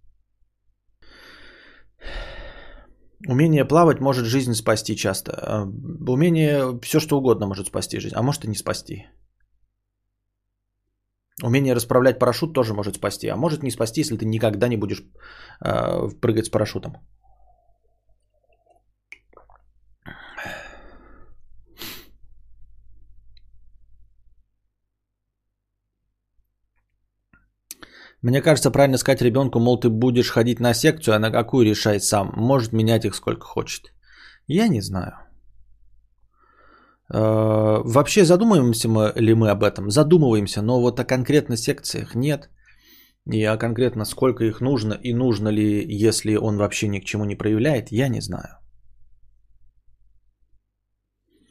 [3.28, 5.32] Умение плавать может жизнь спасти часто.
[5.32, 5.62] А,
[6.08, 9.06] умение все что угодно может спасти жизнь, а может и не спасти.
[11.42, 15.02] Умение расправлять парашют тоже может спасти, а может не спасти, если ты никогда не будешь
[15.64, 16.96] э, прыгать с парашютом.
[28.22, 32.00] Мне кажется, правильно сказать ребенку, мол, ты будешь ходить на секцию, а на какую решай
[32.00, 32.32] сам.
[32.36, 33.92] Может менять их сколько хочет.
[34.46, 35.12] Я не знаю.
[37.12, 39.90] Э, вообще задумываемся мы ли мы об этом?
[39.90, 42.48] Задумываемся, но вот о конкретно секциях нет.
[43.32, 47.24] И о конкретно сколько их нужно и нужно ли, если он вообще ни к чему
[47.24, 48.58] не проявляет, я не знаю.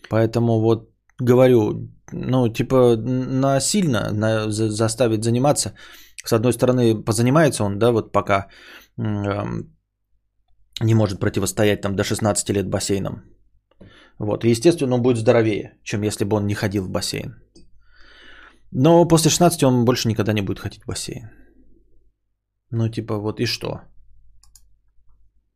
[0.10, 5.74] Поэтому вот говорю, ну типа насильно на, заставить заниматься–
[6.26, 8.48] с одной стороны, позанимается он, да, вот пока
[8.98, 13.24] не может противостоять там до 16 лет бассейном.
[14.20, 14.46] Вот.
[14.46, 17.36] И, естественно, он будет здоровее, чем если бы он не ходил в бассейн.
[18.72, 21.30] Но после 16 он больше никогда не будет ходить в бассейн.
[22.70, 23.82] Ну, типа, вот и что?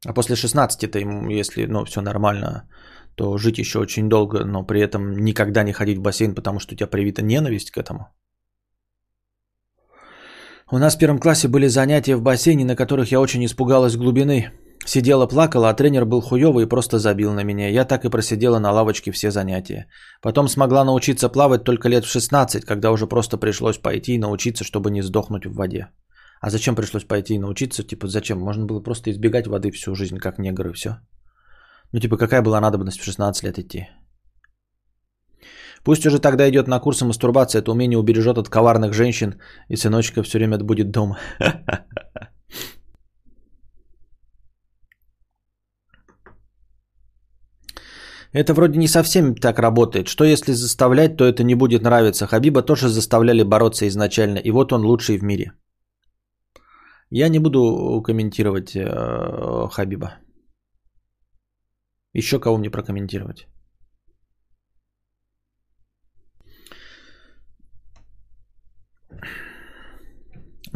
[0.06, 2.68] А после 16-то ему, если, ну, все нормально,
[3.16, 6.74] то жить еще очень долго, но при этом никогда не ходить в бассейн, потому что
[6.74, 8.08] у тебя привита ненависть к этому.
[10.72, 14.52] У нас в первом классе были занятия в бассейне, на которых я очень испугалась глубины.
[14.86, 17.70] Сидела, плакала, а тренер был хуёвый и просто забил на меня.
[17.70, 19.86] Я так и просидела на лавочке все занятия.
[20.22, 24.64] Потом смогла научиться плавать только лет в 16, когда уже просто пришлось пойти и научиться,
[24.64, 25.90] чтобы не сдохнуть в воде.
[26.42, 27.84] А зачем пришлось пойти и научиться?
[27.84, 28.40] Типа, зачем?
[28.40, 30.98] Можно было просто избегать воды всю жизнь, как негры, и все.
[31.92, 33.88] Ну, типа, какая была надобность в 16 лет идти?
[35.86, 39.36] Пусть уже тогда идет на курсы мастурбации, это умение убережет от коварных женщин,
[39.70, 41.18] и сыночка все время будет дома.
[48.34, 50.08] Это вроде не совсем так работает.
[50.08, 52.28] Что если заставлять, то это не будет нравиться.
[52.28, 55.54] Хабиба тоже заставляли бороться изначально, и вот он лучший в мире.
[57.12, 60.18] Я не буду комментировать э, Хабиба.
[62.12, 63.48] Еще кого мне прокомментировать?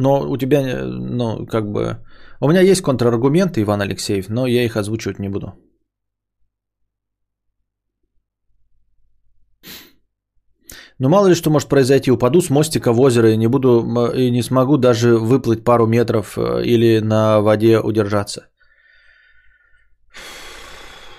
[0.00, 1.98] Но у тебя, э, ну, как бы...
[2.40, 5.46] У меня есть контраргументы, Иван Алексеев, но я их озвучивать не буду.
[10.98, 12.10] Но мало ли что может произойти.
[12.10, 13.84] Упаду с мостика в озеро и не, буду,
[14.14, 18.40] и не смогу даже выплыть пару метров э, или на воде удержаться.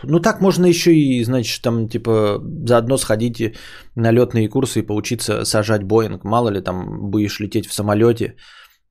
[0.04, 3.54] Ну так можно еще и, значит, там типа заодно сходите
[3.96, 6.24] на летные курсы и поучиться сажать Боинг.
[6.24, 8.36] Мало ли там будешь лететь в самолете,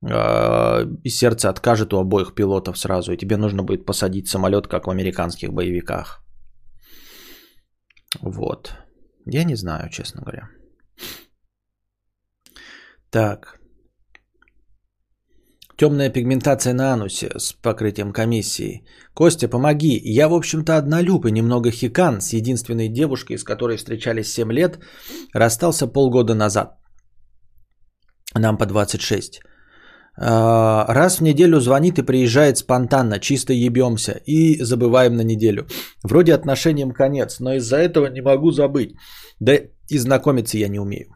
[0.03, 5.53] сердце откажет у обоих пилотов сразу, и тебе нужно будет посадить самолет, как в американских
[5.53, 6.23] боевиках.
[8.21, 8.73] Вот.
[9.25, 10.49] Я не знаю, честно говоря.
[13.11, 13.59] Так.
[15.77, 18.85] Темная пигментация на анусе с покрытием комиссии.
[19.13, 19.99] Костя, помоги.
[20.03, 24.79] Я, в общем-то, однолюб и немного хикан с единственной девушкой, с которой встречались 7 лет,
[25.33, 26.77] расстался полгода назад.
[28.35, 29.41] Нам по 26.
[30.17, 35.67] А, раз в неделю звонит и приезжает спонтанно, чисто ебемся и забываем на неделю.
[36.03, 38.95] Вроде отношениям конец, но из-за этого не могу забыть.
[39.39, 39.53] Да
[39.89, 41.07] и знакомиться я не умею.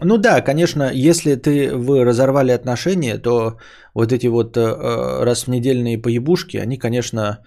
[0.00, 3.58] Ну да, конечно, если ты вы разорвали отношения, то
[3.94, 7.44] вот эти вот э, раз в недельные поебушки, они, конечно,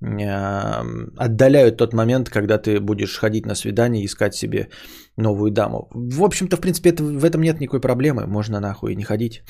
[0.00, 0.82] э,
[1.18, 4.68] отдаляют тот момент, когда ты будешь ходить на свидание и искать себе
[5.16, 5.88] новую даму.
[5.94, 8.26] В общем-то, в принципе, это, в этом нет никакой проблемы.
[8.26, 9.42] Можно нахуй не ходить.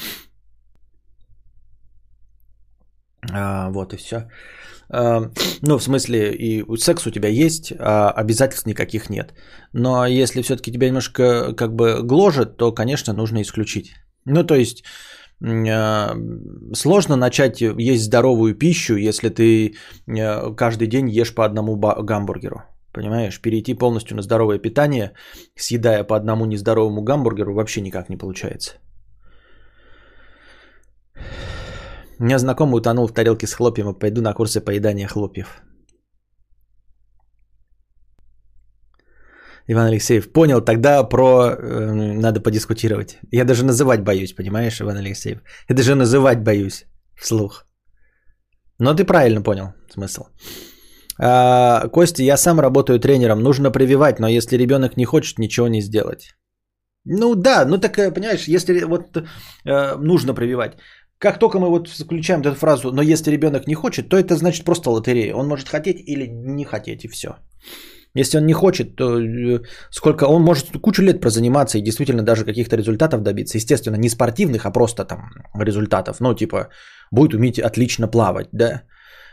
[3.33, 4.29] А, вот и все.
[4.91, 9.33] Ну, в смысле, и секс у тебя есть, а обязательств никаких нет.
[9.73, 13.95] Но если все-таки тебя немножко как бы гложет, то, конечно, нужно исключить.
[14.27, 14.85] Ну, то есть,
[15.43, 16.15] а,
[16.75, 19.75] сложно начать есть здоровую пищу, если ты
[20.09, 22.63] а, каждый день ешь по одному гамбургеру.
[22.93, 25.13] Понимаешь, перейти полностью на здоровое питание,
[25.57, 28.73] съедая по одному нездоровому гамбургеру, вообще никак не получается.
[32.23, 35.61] У меня знакомый утонул в тарелке с хлопьем, и пойду на курсы поедания хлопьев.
[39.67, 41.51] Иван Алексеев, понял, тогда про...
[41.51, 43.19] Э, надо подискутировать.
[43.33, 45.41] Я даже называть боюсь, понимаешь, Иван Алексеев?
[45.69, 46.85] Я даже называть боюсь
[47.21, 47.67] вслух.
[48.79, 50.23] Но ты правильно понял смысл.
[51.19, 55.83] А, Костя, я сам работаю тренером, нужно прививать, но если ребенок не хочет, ничего не
[55.83, 56.37] сделать.
[57.05, 60.77] Ну да, ну так, э, понимаешь, если вот э, нужно прививать.
[61.23, 64.65] Как только мы вот заключаем эту фразу, но если ребенок не хочет, то это значит
[64.65, 65.35] просто лотерея.
[65.37, 67.29] Он может хотеть или не хотеть, и все.
[68.15, 72.45] Если он не хочет, то э, сколько он может кучу лет прозаниматься и действительно даже
[72.45, 73.57] каких-то результатов добиться.
[73.57, 76.21] Естественно, не спортивных, а просто там результатов.
[76.21, 76.69] Ну, типа,
[77.13, 78.83] будет уметь отлично плавать, да.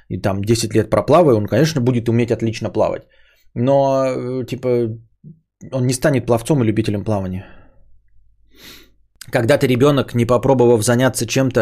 [0.09, 3.07] И там 10 лет проплавая, он, конечно, будет уметь отлично плавать.
[3.55, 4.89] Но, э, типа,
[5.71, 7.58] он не станет пловцом и любителем плавания.
[9.31, 11.59] Когда ты ребенок, не попробовав заняться чем-то,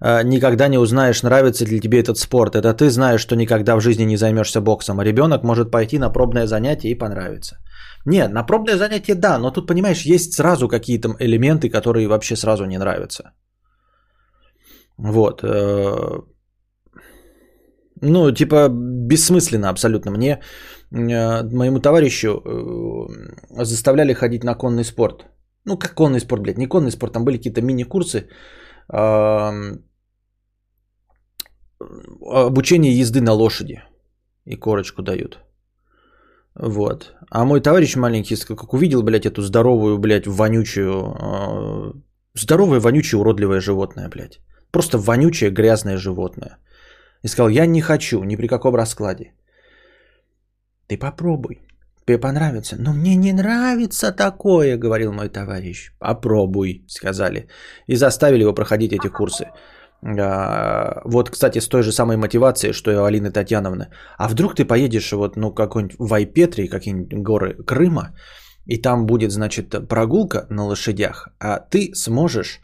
[0.00, 2.54] э, никогда не узнаешь, нравится ли тебе этот спорт.
[2.54, 6.10] Это ты знаешь, что никогда в жизни не займешься боксом, а ребенок может пойти на
[6.10, 7.56] пробное занятие и понравится.
[8.06, 12.64] Нет, на пробное занятие да, но тут, понимаешь, есть сразу какие-то элементы, которые вообще сразу
[12.64, 13.32] не нравятся.
[14.98, 15.42] Вот.
[15.42, 16.22] Э,
[18.02, 20.10] ну, типа, бессмысленно абсолютно.
[20.10, 22.42] Мне, э, моему товарищу
[23.50, 25.24] заставляли ходить на конный спорт.
[25.70, 28.28] Ну, как конный спорт, блядь, не конный спорт, там были какие-то мини-курсы.
[32.20, 33.82] Обучение езды на лошади.
[34.46, 35.38] И корочку дают.
[36.56, 37.14] Вот.
[37.30, 41.92] А мой товарищ маленький, как увидел, блядь, эту здоровую, блядь, вонючую, э,
[42.34, 44.40] здоровое, вонючее, уродливое животное, блядь.
[44.72, 46.58] Просто вонючее, грязное животное.
[47.22, 49.34] И сказал, я не хочу ни при каком раскладе.
[50.88, 51.60] Ты попробуй.
[52.10, 52.76] Тебе понравится?
[52.78, 55.92] Но мне не нравится такое, говорил мой товарищ.
[56.00, 57.46] Попробуй, сказали.
[57.86, 59.44] И заставили его проходить эти курсы.
[60.02, 63.86] А, вот, кстати, с той же самой мотивацией, что и у Алины Татьяновны.
[64.18, 68.16] А вдруг ты поедешь вот, ну, какой-нибудь в Айпетре, какие-нибудь горы Крыма,
[68.66, 72.60] и там будет, значит, прогулка на лошадях, а ты сможешь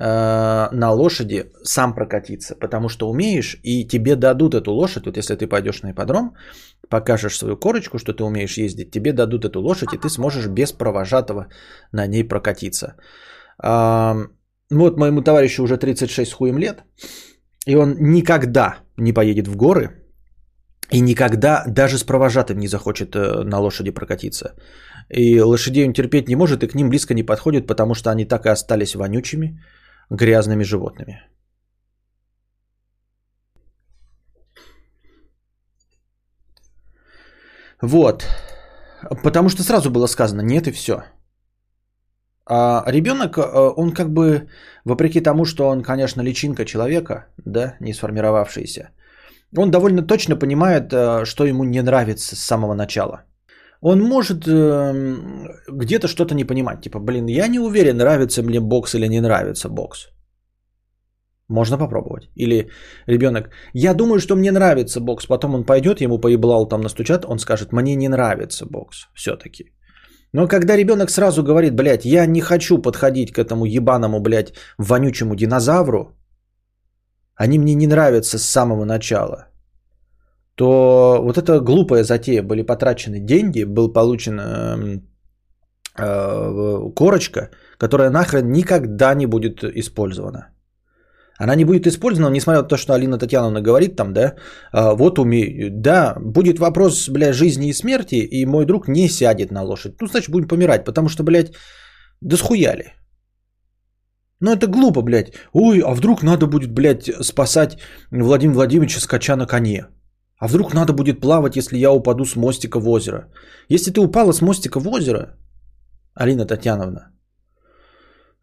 [0.00, 5.48] на лошади сам прокатиться, потому что умеешь, и тебе дадут эту лошадь, вот если ты
[5.48, 6.36] пойдешь на ипподром,
[6.88, 10.72] покажешь свою корочку, что ты умеешь ездить, тебе дадут эту лошадь, и ты сможешь без
[10.72, 11.48] провожатого
[11.92, 12.94] на ней прокатиться.
[13.60, 14.28] Ну
[14.70, 16.84] вот моему товарищу уже 36 с хуем лет,
[17.66, 19.90] и он никогда не поедет в горы,
[20.92, 24.54] и никогда даже с провожатым не захочет э, на лошади прокатиться.
[25.10, 28.24] И лошадей он терпеть не может, и к ним близко не подходит, потому что они
[28.24, 29.62] так и остались вонючими,
[30.10, 31.22] грязными животными.
[37.82, 38.26] Вот.
[39.22, 41.04] Потому что сразу было сказано, нет и все.
[42.50, 43.42] А ребенок, э,
[43.76, 44.48] он как бы,
[44.84, 48.90] вопреки тому, что он, конечно, личинка человека, да, не сформировавшийся,
[49.56, 53.24] он довольно точно понимает, э, что ему не нравится с самого начала.
[53.80, 55.16] Он может э,
[55.68, 56.82] где-то что-то не понимать.
[56.82, 60.08] Типа, блин, я не уверен, нравится мне бокс или не нравится бокс.
[61.48, 62.28] Можно попробовать.
[62.34, 62.70] Или
[63.06, 65.26] ребенок, я думаю, что мне нравится бокс.
[65.26, 69.72] Потом он пойдет, ему поеблал там настучат, он скажет, мне не нравится бокс все-таки.
[70.32, 75.34] Но когда ребенок сразу говорит, блядь, я не хочу подходить к этому ебаному, блядь, вонючему
[75.34, 76.18] динозавру,
[77.34, 79.46] они мне не нравятся с самого начала,
[80.58, 85.00] то вот эта глупая затея, были потрачены деньги, был получен э,
[85.96, 90.48] э, корочка, которая нахрен никогда не будет использована.
[91.40, 94.34] Она не будет использована, несмотря на то, что Алина Татьяновна говорит там, да,
[94.72, 95.70] «А, вот умею.
[95.70, 99.94] Да, будет вопрос, бля, жизни и смерти, и мой друг не сядет на лошадь.
[100.00, 101.52] Ну, значит, будем помирать, потому что, блядь,
[102.20, 102.94] да схуяли.
[104.40, 105.32] Ну, это глупо, блядь.
[105.52, 107.78] Ой, а вдруг надо будет, блядь, спасать
[108.10, 109.86] Владимира Владимировича скача на коне?
[110.38, 113.28] А вдруг надо будет плавать, если я упаду с мостика в озеро?
[113.68, 115.36] Если ты упала с мостика в озеро,
[116.14, 117.10] Алина Татьяновна,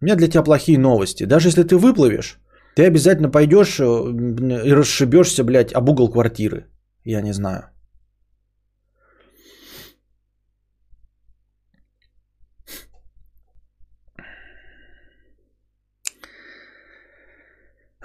[0.02, 1.26] у меня для тебя плохие новости.
[1.26, 2.40] Даже если ты выплывешь,
[2.76, 6.66] ты обязательно пойдешь э, и расшибешься, блядь, об угол квартиры.
[7.06, 7.70] Я не знаю.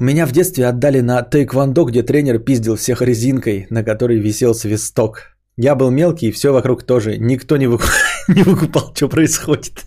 [0.01, 5.36] Меня в детстве отдали на тейквондо, где тренер пиздил всех резинкой, на которой висел свисток.
[5.59, 7.18] Я был мелкий, и все вокруг тоже.
[7.18, 7.90] Никто не, выкуп...
[8.28, 9.84] не выкупал, что происходит.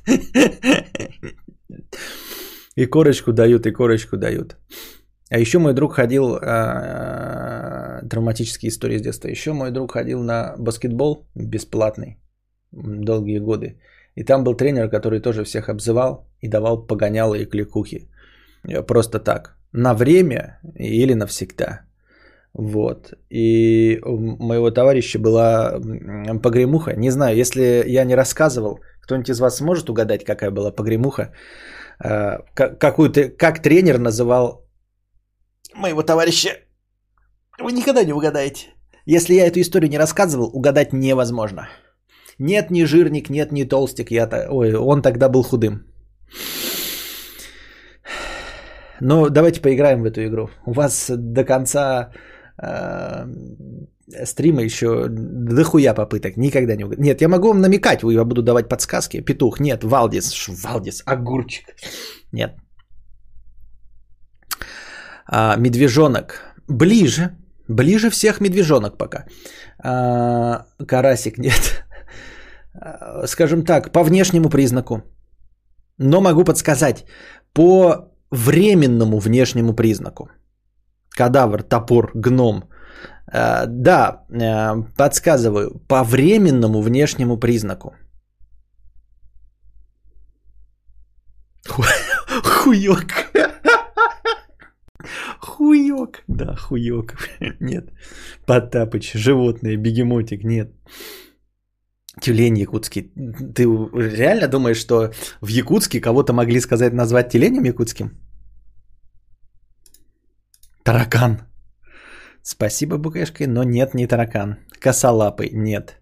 [2.76, 4.56] И корочку дают, и корочку дают.
[5.32, 10.54] А еще мой друг ходил, э, травматические истории с детства, еще мой друг ходил на
[10.60, 12.20] баскетбол бесплатный
[12.72, 13.80] долгие годы.
[14.14, 18.10] И там был тренер, который тоже всех обзывал и давал погоняло и кликухи.
[18.88, 19.58] Просто так.
[19.74, 21.82] На время или навсегда.
[22.54, 23.14] Вот.
[23.30, 25.80] И у моего товарища была
[26.44, 26.94] погремуха.
[26.96, 31.34] Не знаю, если я не рассказывал, кто-нибудь из вас сможет угадать, какая была погремуха?
[32.04, 34.68] Э, какую-то, как тренер называл
[35.76, 36.50] моего товарища.
[37.60, 38.68] Вы никогда не угадаете.
[39.06, 41.68] Если я эту историю не рассказывал, угадать невозможно.
[42.40, 44.12] Нет ни жирник, нет ни толстик.
[44.12, 44.48] Я -то...
[44.50, 45.86] Ой, он тогда был худым.
[49.06, 50.50] Ну, давайте поиграем в эту игру.
[50.66, 52.12] У вас до конца
[52.58, 53.26] э,
[54.26, 56.38] стрима еще дохуя попыток.
[56.38, 57.06] Никогда не угадать.
[57.06, 59.20] Нет, я могу вам намекать, я буду давать подсказки.
[59.20, 61.66] Петух, нет, Валдис, Валдис, огурчик.
[62.32, 62.56] Нет.
[65.26, 66.56] А, медвежонок.
[66.70, 67.36] Ближе.
[67.68, 69.26] Ближе всех медвежонок пока.
[69.84, 71.86] А, карасик нет.
[72.74, 75.02] А, скажем так, по внешнему признаку.
[75.98, 77.06] Но могу подсказать.
[77.54, 80.30] По временному внешнему признаку.
[81.10, 82.64] Кадавр, топор, гном–
[83.34, 87.96] Э, да, э, подсказываю, по временному внешнему признаку.
[92.44, 93.06] Хуёк.
[95.40, 96.24] Хуёк.
[96.28, 97.14] Да, хуёк.
[97.60, 97.90] Нет.
[98.46, 100.72] Потапыч, животное, бегемотик, нет.
[102.22, 103.12] Тюлень якутский.
[103.56, 105.12] Ты реально думаешь, что
[105.42, 108.12] в Якутске кого-то могли сказать назвать тюленем якутским?
[110.84, 111.40] Таракан.
[112.44, 114.58] Спасибо, Букешка, но нет, не таракан.
[114.80, 115.98] Косолапый, нет.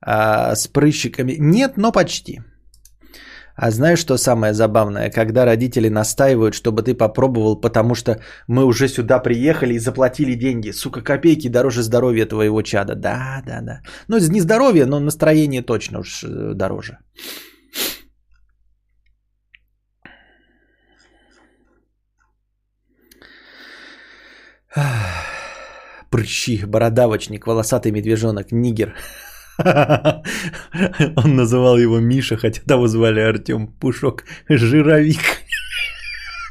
[0.00, 2.40] А, с прыщиками, нет, но почти.
[3.62, 5.10] А знаешь, что самое забавное?
[5.10, 10.72] Когда родители настаивают, чтобы ты попробовал, потому что мы уже сюда приехали и заплатили деньги.
[10.72, 12.94] Сука, копейки дороже здоровья твоего чада.
[12.94, 13.82] Да, да, да.
[14.08, 16.98] Ну, не здоровье, но настроение точно уж э, дороже.
[26.10, 28.94] Прыщи, бородавочник, волосатый медвежонок, нигер.
[31.16, 34.24] Он называл его Миша, хотя того звали Артем Пушок.
[34.48, 35.20] Жировик.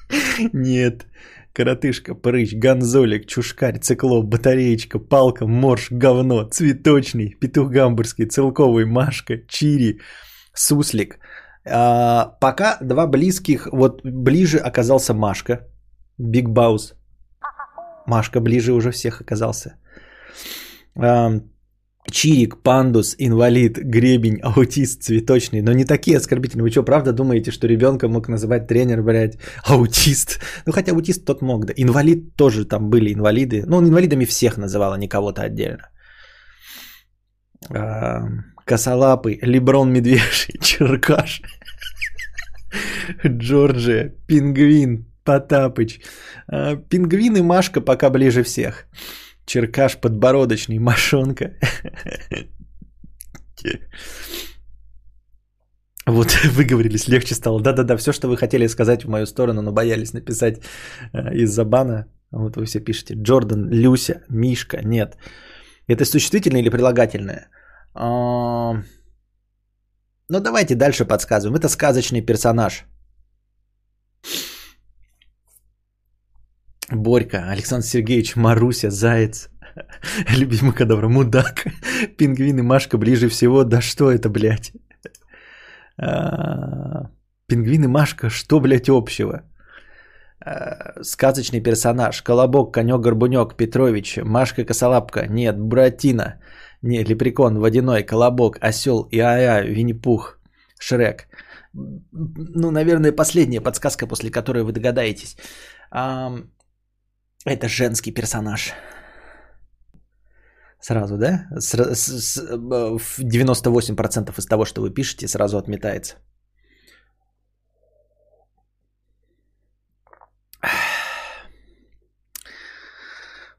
[0.54, 1.06] Нет.
[1.54, 10.00] Коротышка, прыщ, гонзолик, чушкарь, циклоп, батареечка, палка, морж, говно, цветочный, петух гамбургский, целковый, машка, чири,
[10.54, 11.20] суслик.
[11.66, 15.68] А, пока два близких, вот ближе оказался Машка,
[16.18, 16.94] Биг Баус.
[18.06, 19.76] Машка ближе уже всех оказался.
[20.96, 21.42] А,
[22.10, 25.62] Чирик, пандус, инвалид, гребень, аутист, цветочный.
[25.62, 26.64] Но не такие оскорбительные.
[26.64, 30.40] Вы что, правда думаете, что ребенка мог называть тренер, блядь, аутист?
[30.66, 31.74] Ну, хотя аутист тот мог, да.
[31.76, 33.64] Инвалид тоже там были инвалиды.
[33.66, 35.90] Ну, он инвалидами всех называл, а не кого-то отдельно.
[38.66, 41.42] Косолапый, Леброн Медвежий, Черкаш,
[43.26, 46.00] Джорджия, Пингвин, Потапыч.
[46.48, 48.88] А, пингвин и Машка пока ближе всех.
[49.50, 51.54] Черкаш подбородочный, мошонка.
[56.08, 57.62] Вот выговорились, легче стало.
[57.62, 60.60] Да-да-да, все, что вы хотели сказать в мою сторону, но боялись написать
[61.14, 62.06] э, из-за бана.
[62.32, 63.16] Вот вы все пишете.
[63.16, 64.82] Джордан, Люся, Мишка.
[64.84, 65.18] Нет.
[65.88, 67.50] Это существительное или прилагательное?
[67.96, 68.84] А...
[70.30, 71.56] Ну, давайте дальше подсказываем.
[71.56, 72.86] Это сказочный персонаж.
[76.92, 79.50] Борька, Александр Сергеевич, Маруся, Заяц,
[80.38, 81.66] любимый кадавр, мудак,
[82.18, 83.64] пингвин и Машка ближе всего.
[83.64, 84.74] Да что это, блядь?
[85.98, 87.10] А,
[87.48, 89.44] пингвин и Машка, что, блядь, общего?
[90.44, 92.22] А, сказочный персонаж.
[92.22, 95.28] Колобок, Конек, Горбунек, Петрович, Машка Косолапка.
[95.28, 96.42] Нет, Буратино.
[96.82, 100.40] Не, Лепрекон, Водяной, Колобок, Осел, Иая, Винни-Пух,
[100.80, 101.28] Шрек.
[101.74, 105.36] Ну, наверное, последняя подсказка, после которой вы догадаетесь.
[107.46, 108.74] Это женский персонаж.
[110.82, 111.48] Сразу, да?
[111.52, 112.38] С, с, с,
[113.20, 116.16] 98% из того, что вы пишете, сразу отметается.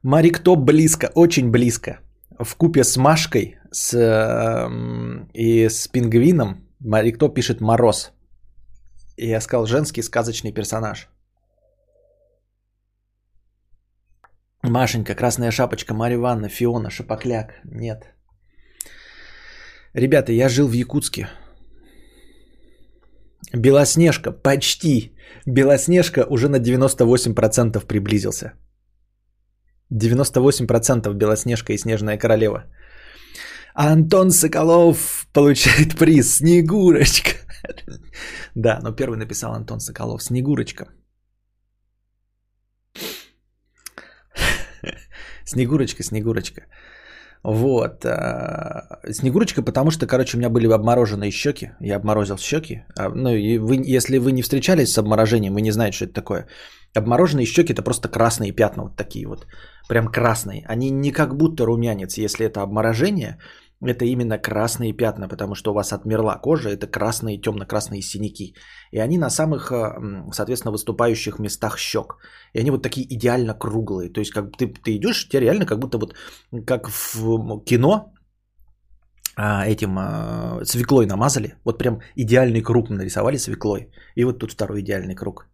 [0.03, 1.99] Марик Топ близко, очень близко.
[2.39, 4.69] В купе с Машкой с, э,
[5.33, 8.11] и с пингвином Марик Топ пишет Мороз.
[9.15, 11.10] И я сказал женский сказочный персонаж.
[14.71, 17.61] Машенька, Красная Шапочка, Марья Ивановна, Фиона, Шапокляк.
[17.65, 18.03] Нет.
[19.93, 21.27] Ребята, я жил в Якутске.
[23.53, 25.13] Белоснежка, почти.
[25.45, 28.53] Белоснежка уже на 98% приблизился.
[29.93, 32.63] 98% Белоснежка и Снежная Королева.
[33.73, 37.31] Антон Соколов получает приз Снегурочка.
[38.55, 40.23] Да, но первый написал Антон Соколов.
[40.23, 40.85] Снегурочка.
[45.45, 46.61] Снегурочка, Снегурочка.
[47.43, 48.05] Вот.
[48.05, 51.71] А, Снегурочка, потому что, короче, у меня были обмороженные щеки.
[51.79, 52.83] Я обморозил щеки.
[52.95, 56.13] А, ну, и вы, если вы не встречались с обморожением, вы не знаете, что это
[56.13, 56.47] такое.
[56.93, 59.47] Обмороженные щеки это просто красные пятна, вот такие вот.
[59.89, 60.65] Прям красные.
[60.67, 62.17] Они не как будто румянец.
[62.17, 63.37] Если это обморожение,
[63.83, 68.55] это именно красные пятна, потому что у вас отмерла кожа, это красные, темно-красные синяки.
[68.91, 72.17] И они на самых, э, соответственно, выступающих местах щек.
[72.53, 74.09] И они вот такие идеально круглые.
[74.09, 76.15] То есть, как ты, ты идешь, тебе реально как будто вот,
[76.65, 78.13] как в кино,
[79.35, 81.55] а, этим а, свеклой намазали.
[81.65, 83.89] Вот прям идеальный круг нарисовали свеклой.
[84.15, 85.47] И вот тут второй идеальный круг.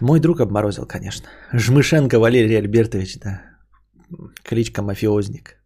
[0.00, 1.28] Мой друг обморозил, конечно.
[1.52, 3.53] Жмышенко Валерий Альбертович, да.
[4.42, 5.56] Кличка мафиозник.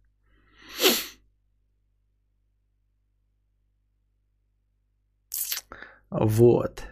[6.09, 6.83] Вот.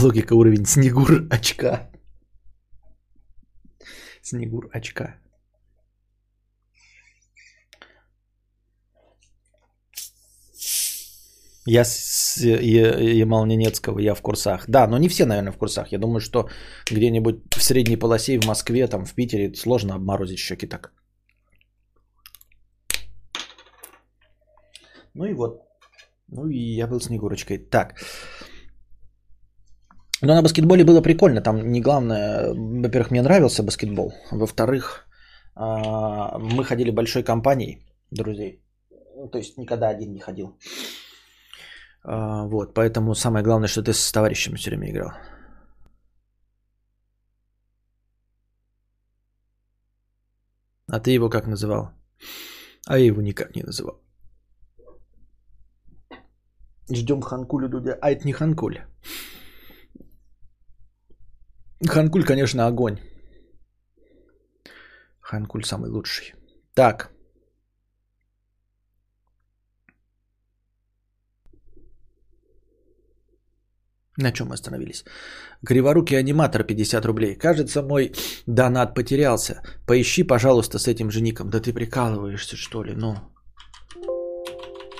[0.00, 1.90] Логика уровень Снегур очка.
[4.22, 5.16] Снегур очка.
[11.66, 14.64] Я с Ямал Ненецкого, я в курсах.
[14.68, 15.92] Да, но не все, наверное, в курсах.
[15.92, 16.48] Я думаю, что
[16.90, 20.92] где-нибудь в средней полосе в Москве, там в Питере сложно обморозить щеки так.
[25.14, 25.62] Ну и вот.
[26.28, 27.58] Ну и я был Снегурочкой.
[27.58, 27.94] Так.
[30.22, 31.42] Но на баскетболе было прикольно.
[31.42, 34.12] Там не главное, во-первых, мне нравился баскетбол.
[34.30, 35.06] Во-вторых,
[35.54, 38.62] а, мы ходили большой компанией друзей.
[39.30, 40.56] То есть никогда один не ходил.
[42.04, 45.12] А, вот, поэтому самое главное, что ты с товарищем все время играл.
[50.88, 51.90] А ты его как называл?
[52.86, 54.02] А я его никак не называл.
[56.90, 57.98] Ждем Ханкулю Дудя.
[58.00, 58.80] А это не Ханкуль.
[61.88, 62.98] Ханкуль, конечно, огонь.
[65.20, 66.34] Ханкуль самый лучший.
[66.74, 67.11] Так.
[74.22, 75.04] На чем мы остановились?
[75.66, 77.34] Криворукий аниматор 50 рублей.
[77.34, 78.12] Кажется, мой
[78.46, 79.62] донат потерялся.
[79.86, 81.50] Поищи, пожалуйста, с этим же ником.
[81.50, 82.94] Да ты прикалываешься, что ли?
[82.94, 83.16] Ну.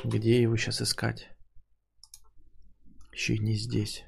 [0.05, 1.29] Где его сейчас искать?
[3.13, 4.05] Еще не здесь.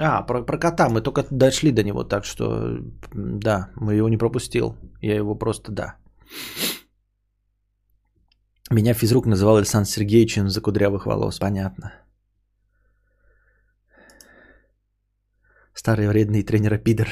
[0.00, 2.78] А, про, про кота мы только дошли до него, так что
[3.14, 4.76] да, мы его не пропустил.
[5.02, 5.96] Я его просто да.
[8.70, 11.38] Меня физрук называл Александр Сергеевичем за кудрявых волос.
[11.38, 11.92] Понятно.
[15.72, 17.08] Старый вредный тренер Пидор.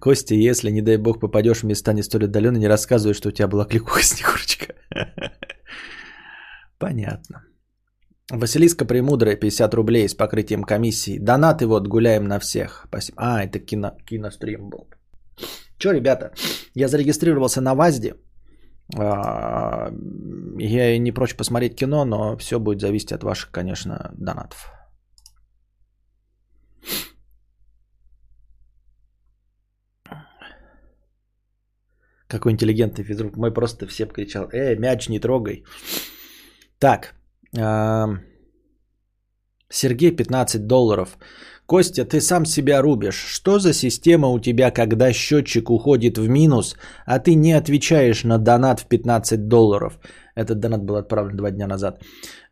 [0.00, 3.32] Костя, если, не дай бог, попадешь в места не столь отдаленные, не рассказывай, что у
[3.32, 4.74] тебя была кликуха Снегурочка.
[6.78, 7.44] Понятно.
[8.30, 11.18] Василиска Премудрая, 50 рублей с покрытием комиссии.
[11.18, 12.84] Донаты вот, гуляем на всех.
[12.88, 13.18] Спасибо.
[13.18, 14.88] А, это кино, кинострим был.
[15.78, 16.32] Че, ребята,
[16.74, 18.14] я зарегистрировался на ВАЗДе.
[18.96, 19.90] А,
[20.58, 24.70] я не прочь посмотреть кино, но все будет зависеть от ваших, конечно, донатов.
[32.26, 33.36] Какой интеллигентный физрук.
[33.36, 35.64] Мой просто все кричал, э, мяч не трогай.
[36.78, 37.14] Так,
[39.70, 41.18] Сергей 15 долларов.
[41.66, 43.24] Костя, ты сам себя рубишь.
[43.26, 46.76] Что за система у тебя, когда счетчик уходит в минус,
[47.06, 49.98] а ты не отвечаешь на донат в 15 долларов?
[50.36, 52.02] Этот донат был отправлен два дня назад.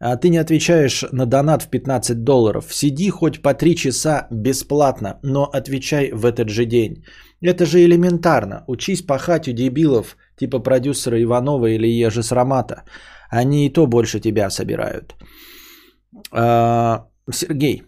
[0.01, 2.73] А ты не отвечаешь на донат в 15 долларов.
[2.73, 7.05] Сиди хоть по 3 часа бесплатно, но отвечай в этот же день.
[7.43, 8.65] Это же элементарно.
[8.67, 12.85] Учись пахать у дебилов, типа продюсера Иванова или Ежи Срамата.
[13.33, 15.15] Они и то больше тебя собирают.
[16.33, 17.83] А, Сергей,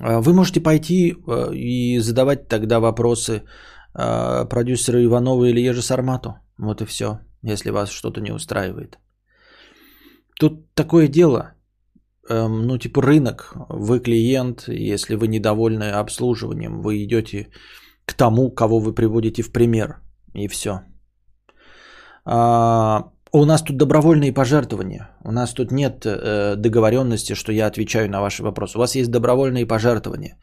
[0.00, 3.42] а, вы можете пойти а, и задавать тогда вопросы
[3.92, 6.34] продюсеру Иванову или Ежи Сармату.
[6.58, 8.98] Вот и все, если вас что-то не устраивает.
[10.38, 11.54] Тут такое дело,
[12.28, 17.48] эм, ну типа рынок, вы клиент, если вы недовольны обслуживанием, вы идете
[18.04, 20.00] к тому, кого вы приводите в пример,
[20.34, 20.82] и все.
[22.24, 25.10] А, у нас тут добровольные пожертвования.
[25.24, 28.76] У нас тут нет э, договоренности, что я отвечаю на ваши вопросы.
[28.76, 30.36] У вас есть добровольные пожертвования.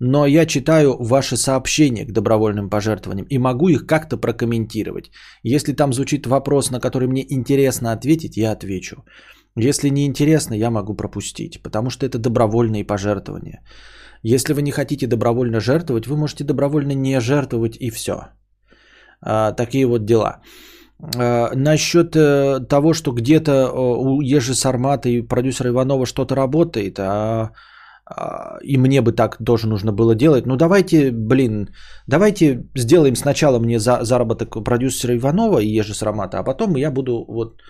[0.00, 5.10] Но я читаю ваши сообщения к добровольным пожертвованиям и могу их как-то прокомментировать.
[5.42, 9.04] Если там звучит вопрос, на который мне интересно ответить, я отвечу.
[9.54, 13.62] Если не интересно, я могу пропустить, потому что это добровольные пожертвования.
[14.22, 18.28] Если вы не хотите добровольно жертвовать, вы можете добровольно не жертвовать и все.
[19.20, 20.40] А, такие вот дела.
[21.02, 26.98] Э, насчет э, того, что где-то э, у Ежи Сармата и продюсера Иванова что-то работает,
[26.98, 27.50] а,
[28.06, 30.46] а, и мне бы так тоже нужно было делать.
[30.46, 31.68] Ну давайте, блин,
[32.06, 37.24] давайте сделаем сначала мне за, заработок продюсера Иванова и Ежи Сармата, а потом я буду
[37.28, 37.60] вот...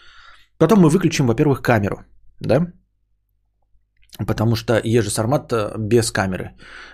[0.59, 2.05] Потом мы выключим, во-первых, камеру,
[2.41, 2.67] да?
[4.19, 6.51] Потому что Ежи Сармат э, без камеры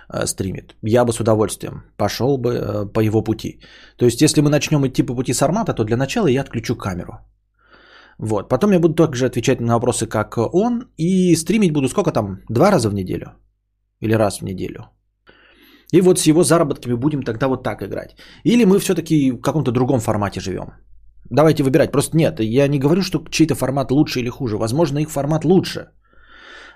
[0.09, 0.75] э, стримит.
[0.81, 3.59] Я бы с удовольствием пошел бы э, по его пути.
[3.97, 7.19] То есть, если мы начнем идти по пути Сармата, то для начала я отключу камеру.
[8.17, 8.49] Вот.
[8.49, 10.83] Потом я буду также отвечать на вопросы, как он.
[10.97, 12.39] И стримить буду сколько там?
[12.49, 13.25] Два раза в неделю?
[14.01, 14.89] Или раз в неделю?
[15.93, 18.15] И вот с его заработками будем тогда вот так играть.
[18.43, 20.73] Или мы все-таки в каком-то другом формате живем.
[21.29, 21.91] Давайте выбирать.
[21.91, 24.57] Просто нет, я не говорю, что чей-то формат лучше или хуже.
[24.57, 25.87] Возможно, их формат лучше.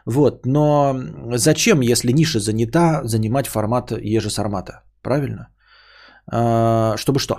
[0.06, 0.96] Вот, но
[1.36, 4.84] зачем, если ниша занята, занимать формат ежесармата?
[5.02, 5.48] Правильно?
[6.32, 7.36] А, чтобы что?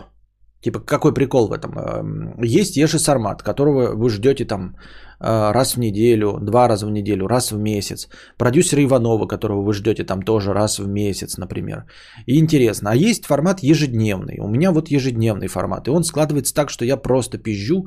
[0.64, 2.42] Типа, какой прикол в этом?
[2.42, 4.76] Есть ежесармат, которого вы ждете там
[5.20, 8.08] а, раз в неделю, два раза в неделю, раз в месяц.
[8.38, 11.84] Продюсер Иванова, которого вы ждете там тоже раз в месяц, например.
[12.26, 12.90] И интересно.
[12.90, 14.38] А есть формат ежедневный.
[14.40, 15.86] У меня вот ежедневный формат.
[15.88, 17.86] И он складывается так, что я просто пизжу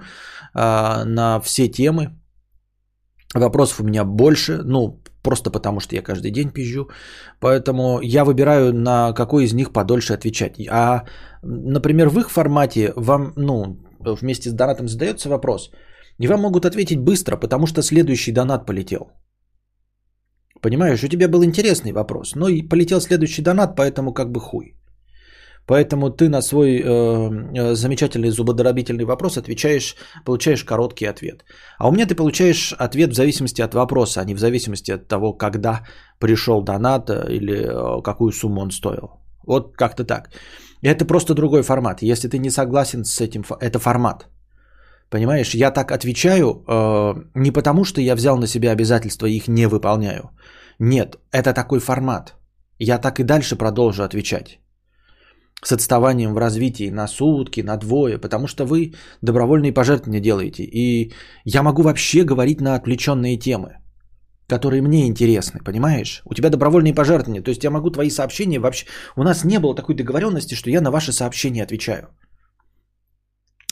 [0.54, 2.10] а, на все темы,
[3.36, 6.90] Вопросов у меня больше, ну, просто потому что я каждый день пизжу.
[7.40, 10.56] Поэтому я выбираю, на какой из них подольше отвечать.
[10.70, 11.04] А,
[11.44, 15.72] например, в их формате вам, ну, вместе с донатом задается вопрос,
[16.20, 19.12] и вам могут ответить быстро, потому что следующий донат полетел.
[20.62, 24.77] Понимаешь, у тебя был интересный вопрос, но и полетел следующий донат, поэтому как бы хуй.
[25.68, 29.96] Поэтому ты на свой э, э, замечательный зубодробительный вопрос отвечаешь,
[30.26, 31.44] получаешь короткий ответ.
[31.78, 35.08] А у меня ты получаешь ответ в зависимости от вопроса, а не в зависимости от
[35.08, 35.84] того, когда
[36.20, 39.10] пришел донат э, или э, какую сумму он стоил.
[39.46, 40.30] Вот как-то так.
[40.82, 42.02] Это просто другой формат.
[42.02, 44.28] Если ты не согласен с этим, это формат.
[45.10, 49.48] Понимаешь, я так отвечаю э, не потому, что я взял на себя обязательства и их
[49.48, 50.30] не выполняю.
[50.80, 52.36] Нет, это такой формат.
[52.80, 54.60] Я так и дальше продолжу отвечать.
[55.64, 58.94] С отставанием в развитии на сутки, на двое, потому что вы
[59.24, 60.64] добровольные пожертвования делаете.
[60.64, 61.14] И
[61.46, 63.78] я могу вообще говорить на отвлеченные темы,
[64.48, 66.22] которые мне интересны, понимаешь?
[66.26, 68.86] У тебя добровольные пожертвования, то есть я могу твои сообщения вообще...
[69.16, 72.10] У нас не было такой договоренности, что я на ваши сообщения отвечаю.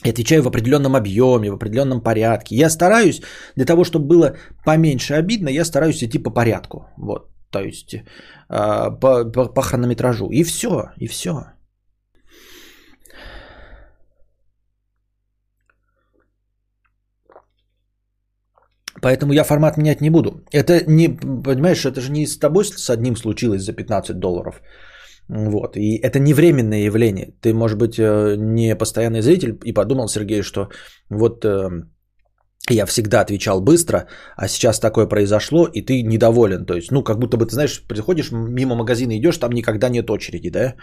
[0.03, 2.55] Я отвечаю в определенном объеме, в определенном порядке.
[2.55, 3.21] Я стараюсь,
[3.55, 6.88] для того, чтобы было поменьше обидно, я стараюсь идти по порядку.
[6.97, 8.03] Вот, то есть э,
[8.49, 10.29] по, по, по хронометражу.
[10.31, 11.54] И все, и все.
[19.01, 20.43] Поэтому я формат менять не буду.
[20.51, 24.61] Это не, понимаешь, это же не с тобой с одним случилось за 15 долларов.
[25.27, 25.75] Вот.
[25.75, 27.33] И это не временное явление.
[27.41, 30.69] Ты, может быть, э, не постоянный зритель и подумал, Сергей, что
[31.09, 31.69] вот э,
[32.70, 36.66] я всегда отвечал быстро, а сейчас такое произошло, и ты недоволен.
[36.66, 40.09] То есть, ну, как будто бы, ты знаешь, приходишь мимо магазина, идешь, там никогда нет
[40.09, 40.76] очереди, да?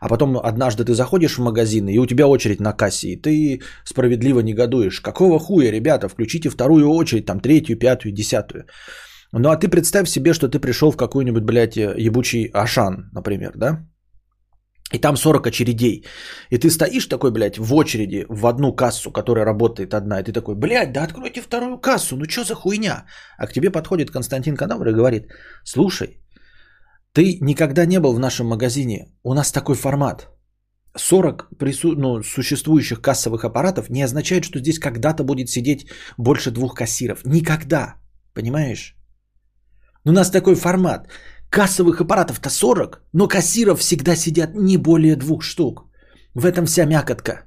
[0.00, 3.60] А потом однажды ты заходишь в магазин, и у тебя очередь на кассе, и ты
[3.84, 5.00] справедливо негодуешь.
[5.00, 8.64] Какого хуя, ребята, включите вторую очередь, там, третью, пятую, десятую.
[9.32, 13.86] Ну, а ты представь себе, что ты пришел в какой-нибудь, блядь, ебучий Ашан, например, да?
[14.92, 16.04] И там 40 очередей.
[16.50, 20.20] И ты стоишь такой, блядь, в очереди в одну кассу, которая работает одна.
[20.20, 23.04] И ты такой, блядь, да откройте вторую кассу, ну что за хуйня?
[23.38, 25.28] А к тебе подходит Константин Кадавр и говорит,
[25.64, 26.20] слушай,
[27.12, 30.28] ты никогда не был в нашем магазине, у нас такой формат.
[30.96, 31.92] 40 прису...
[31.96, 35.86] ну, существующих кассовых аппаратов не означает, что здесь когда-то будет сидеть
[36.18, 37.24] больше двух кассиров.
[37.24, 37.94] Никогда.
[38.34, 38.96] Понимаешь?
[40.04, 41.08] У нас такой формат.
[41.50, 45.90] Кассовых аппаратов-то 40, но кассиров всегда сидят не более двух штук.
[46.34, 47.44] В этом вся мякотка.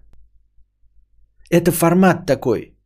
[1.50, 2.78] Это формат такой.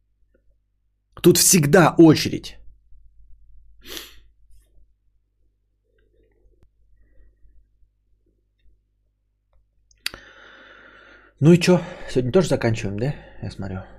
[1.22, 2.58] Тут всегда очередь.
[11.40, 13.16] Ну и что, сегодня тоже заканчиваем, да?
[13.42, 13.97] Я смотрю.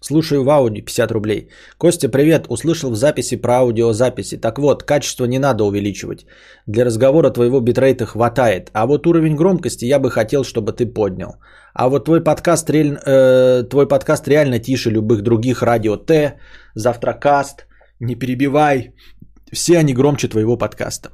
[0.00, 1.48] Слушаю в ауди 50 рублей.
[1.78, 2.46] Костя, привет.
[2.48, 4.36] Услышал в записи про аудиозаписи.
[4.36, 6.26] Так вот, качество не надо увеличивать.
[6.66, 8.70] Для разговора твоего битрейта хватает.
[8.72, 11.36] А вот уровень громкости я бы хотел, чтобы ты поднял.
[11.74, 12.98] А вот твой подкаст, реаль...
[13.06, 16.38] э, твой подкаст реально тише любых других радио Т,
[16.74, 17.66] Завтракаст,
[18.00, 18.94] не перебивай.
[19.52, 21.10] Все они громче твоего подкаста.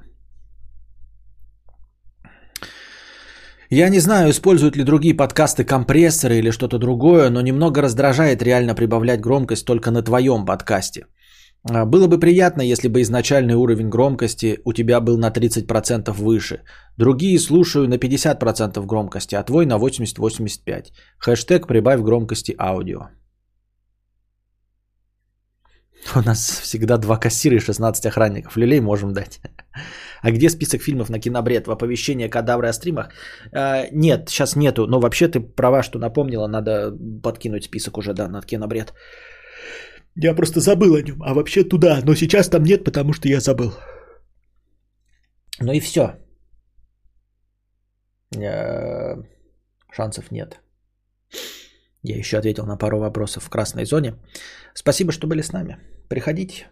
[3.70, 8.74] Я не знаю, используют ли другие подкасты компрессоры или что-то другое, но немного раздражает реально
[8.74, 11.06] прибавлять громкость только на твоем подкасте.
[11.70, 16.60] А, было бы приятно, если бы изначальный уровень громкости у тебя был на 30% выше.
[16.98, 20.92] Другие слушаю на 50% громкости, а твой на 80-85%.
[21.18, 23.08] Хэштег «Прибавь громкости аудио».
[26.16, 28.56] У нас всегда два кассира и 16 охранников.
[28.56, 29.40] Люлей можем дать.
[30.22, 31.66] А где список фильмов на кинобред?
[31.66, 33.08] В оповещение кадавры о стримах?
[33.52, 34.86] А, нет, сейчас нету.
[34.86, 36.46] Но вообще ты права, что напомнила.
[36.46, 36.92] Надо
[37.22, 38.94] подкинуть список уже, да, на кинобред.
[40.16, 41.22] Я просто забыл о нем.
[41.22, 42.00] А вообще туда.
[42.04, 43.72] Но сейчас там нет, потому что я забыл.
[45.60, 46.14] Ну и все.
[48.36, 49.16] Э,
[49.92, 50.60] шансов нет.
[52.04, 54.14] Я еще ответил на пару вопросов в красной зоне.
[54.74, 55.78] Спасибо, что были с нами.
[56.08, 56.66] Приходите.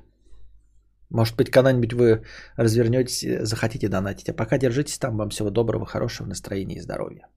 [1.09, 2.23] Может быть, когда-нибудь вы
[2.57, 4.29] развернетесь, захотите донатить.
[4.29, 5.17] А пока держитесь там.
[5.17, 7.29] Вам всего доброго, хорошего настроения и здоровья.